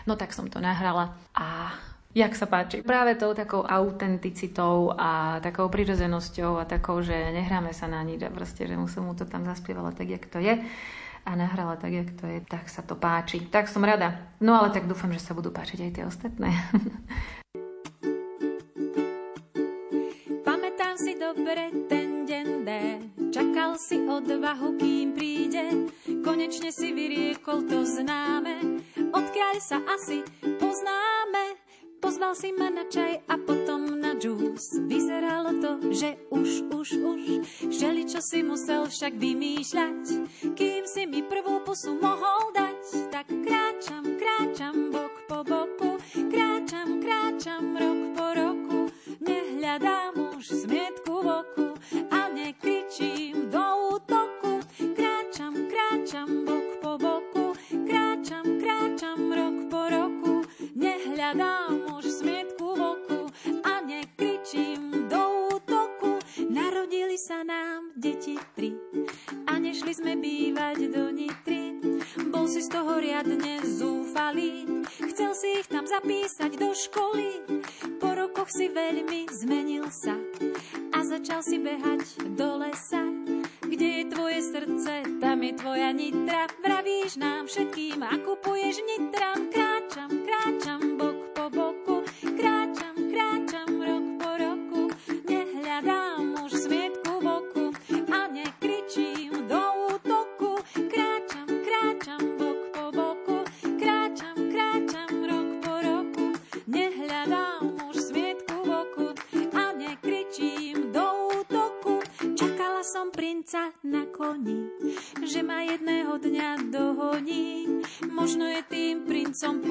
[0.10, 1.70] No tak som to nahrala a
[2.12, 2.84] Jak sa páči?
[2.84, 8.28] Práve tou takou autenticitou a takou prirodzenosťou a takou, že nehráme sa na nič a
[8.28, 10.60] proste, že som mu to tam zaspievala tak, jak to je
[11.24, 13.48] a nahrala tak, jak to je, tak sa to páči.
[13.48, 14.28] Tak som rada.
[14.44, 16.52] No ale tak dúfam, že sa budú páčiť aj tie ostatné.
[20.44, 22.11] Pamätám si dobre ten
[22.62, 22.70] D.
[23.34, 25.90] Čakal si odvahu, kým príde,
[26.22, 30.22] konečne si vyriekol to známe, odkiaľ sa asi
[30.62, 31.58] poznáme.
[32.02, 34.78] Pozval si ma na čaj a potom na džús.
[34.90, 37.24] Vyzeralo to, že už, už, už.
[37.70, 40.04] Všeli, čo si musel však vymýšľať,
[40.58, 43.10] kým si mi prvú pusu mohol dať.
[43.14, 45.81] Tak kráčam, kráčam bok po boku,
[86.00, 86.61] je tvoja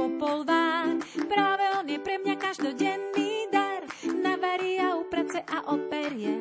[0.00, 0.96] princom popolvár,
[1.28, 3.84] práve on je pre mňa každodenný dar.
[4.08, 6.40] Navarí a uprace a operie,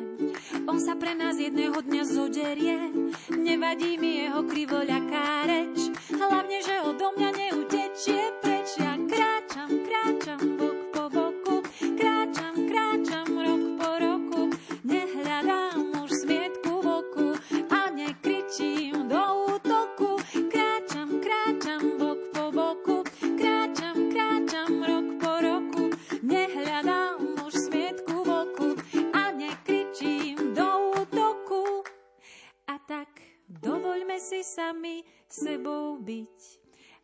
[0.64, 2.80] on sa pre nás jedného dňa zoderie.
[3.36, 4.99] Nevadí mi jeho krivoľaká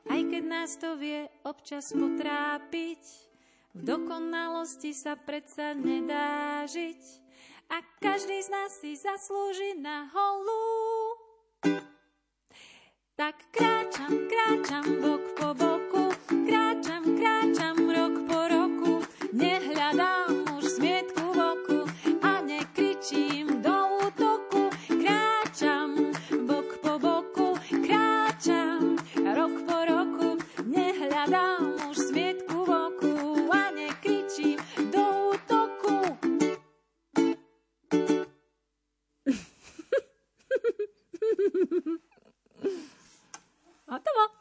[0.10, 3.02] aj keď nás to vie občas potrápiť.
[3.76, 7.02] V dokonalosti sa predsa nedá žiť
[7.68, 10.68] a každý z nás si zaslúži na holú.
[13.15, 16.06] Tak kráčam, kráčam bok po boku,
[16.48, 17.74] kráčam, kráčam
[31.26, 34.61] nehľadám už smietku v oku a nekričím
[34.93, 35.97] do útoku.
[43.89, 44.35] Hotovo.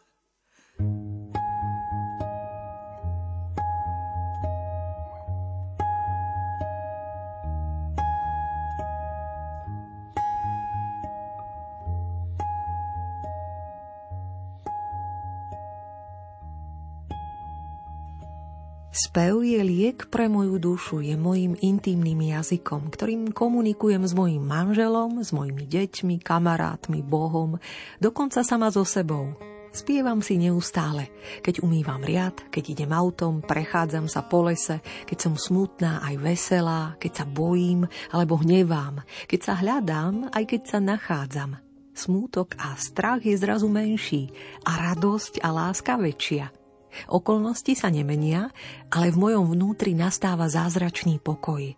[18.95, 25.19] Spev je liek pre moju dušu, je mojim intimným jazykom, ktorým komunikujem s mojim manželom,
[25.19, 27.59] s mojimi deťmi, kamarátmi, Bohom,
[27.99, 29.35] dokonca sama so sebou.
[29.75, 31.11] Spievam si neustále,
[31.43, 34.79] keď umývam riad, keď idem autom, prechádzam sa po lese,
[35.11, 40.63] keď som smutná aj veselá, keď sa bojím alebo hnevám, keď sa hľadám, aj keď
[40.71, 41.59] sa nachádzam.
[41.99, 44.31] Smútok a strach je zrazu menší
[44.63, 46.64] a radosť a láska väčšia.
[47.11, 48.51] Okolnosti sa nemenia,
[48.91, 51.75] ale v mojom vnútri nastáva zázračný pokoj.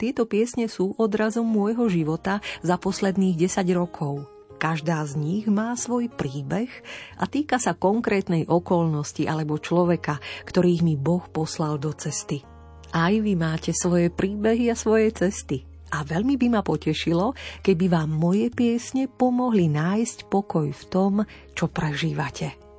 [0.00, 4.24] Tieto piesne sú odrazom môjho života za posledných 10 rokov.
[4.60, 6.68] Každá z nich má svoj príbeh
[7.16, 12.44] a týka sa konkrétnej okolnosti alebo človeka, ktorých mi Boh poslal do cesty.
[12.92, 15.64] Aj vy máte svoje príbehy a svoje cesty.
[15.90, 17.34] A veľmi by ma potešilo,
[17.66, 21.12] keby vám moje piesne pomohli nájsť pokoj v tom,
[21.52, 22.69] čo prežívate.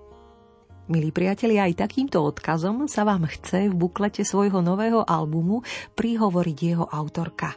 [0.91, 5.63] Milí priatelia, aj takýmto odkazom sa vám chce v buklete svojho nového albumu
[5.95, 7.55] prihovoriť jeho autorka.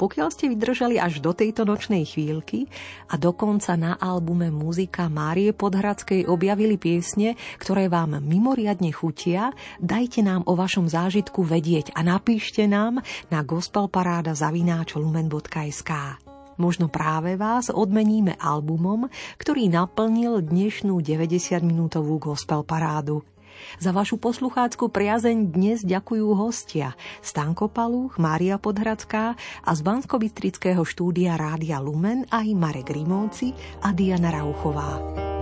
[0.00, 2.72] Pokiaľ ste vydržali až do tejto nočnej chvíľky
[3.12, 9.52] a dokonca na albume Muzika Márie Podhradskej objavili piesne, ktoré vám mimoriadne chutia,
[9.82, 15.92] dajte nám o vašom zážitku vedieť a napíšte nám na gospelparáda.lumen.sk.
[16.58, 19.06] Možno práve vás odmeníme albumom,
[19.38, 23.22] ktorý naplnil dnešnú 90-minútovú gospel parádu.
[23.78, 30.18] Za vašu poslucháckú priazeň dnes ďakujú hostia Stanko Paluch, Mária Podhradská a z bansko
[30.82, 35.37] štúdia Rádia Lumen aj Marek Rimovci a Diana Rauchová.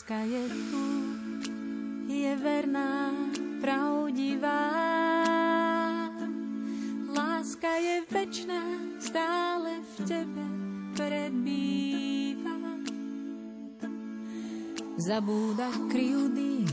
[0.00, 0.86] Láska je tu,
[2.08, 3.12] je verná,
[3.60, 4.64] pravdivá.
[7.12, 8.64] Láska je večná,
[8.96, 10.46] stále v tebe
[10.96, 12.80] prebýva.
[14.96, 16.64] Zabúda kryjúdy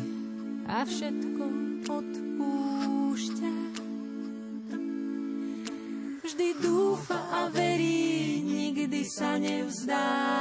[0.72, 1.46] a všetko
[1.84, 3.54] odpúšťa.
[6.24, 10.37] Vždy dúfa a verí, nikdy sa nevzdáva.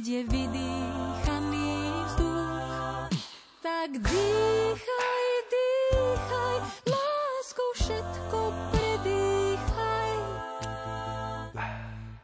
[0.00, 1.72] Keď je vydýchaný
[2.08, 3.12] vzduch.
[3.60, 6.56] Tak dýchaj, dýchaj,
[6.88, 8.38] lásku všetko
[8.72, 10.12] predýchaj.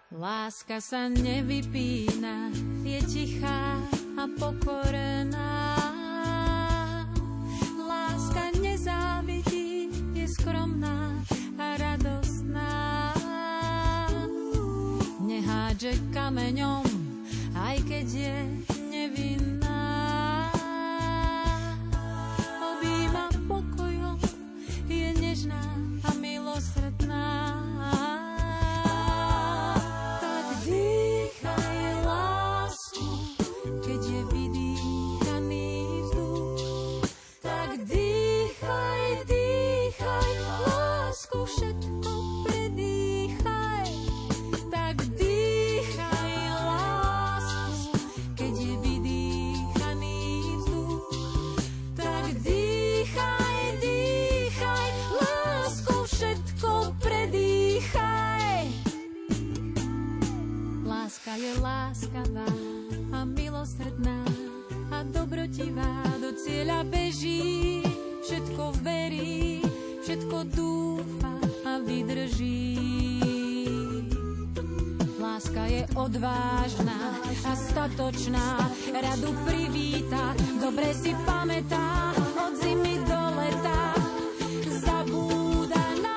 [0.08, 2.48] Láska sa nevypína,
[2.80, 3.76] je tichá
[4.16, 5.76] a pokorená.
[7.76, 11.20] Láska nezávidí, je skromná
[11.60, 12.72] a radostná.
[15.20, 17.05] Nehádže kameňom,
[17.96, 18.65] aj keď
[66.76, 67.80] cieľa beží.
[68.20, 69.64] Všetko verí,
[70.04, 71.32] všetko dúfa
[71.64, 72.76] a vydrží.
[75.16, 77.16] Láska je odvážna
[77.48, 83.96] a statočná, radu privíta, dobre si pamätá, od zimy do leta
[84.84, 86.16] zabúda na.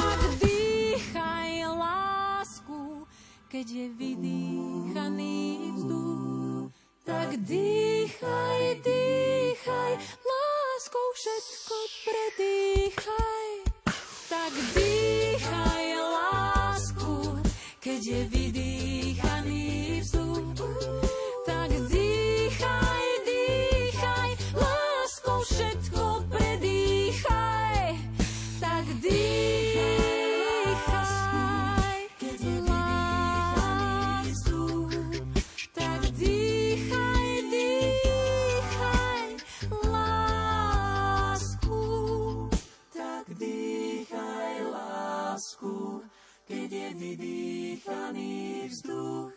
[0.00, 3.04] Tak dýchaj lásku,
[3.52, 5.36] keď je vydýchaný
[5.76, 6.15] vzduch.
[7.26, 9.92] Tak dýchaj, dýchaj,
[10.22, 11.76] láskou všetko
[12.06, 13.50] predýchaj.
[14.30, 17.34] Tak dýchaj lásku,
[17.82, 18.95] keď je vydýchaný
[47.86, 49.35] vydýchaný vzduch.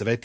[0.00, 0.18] svet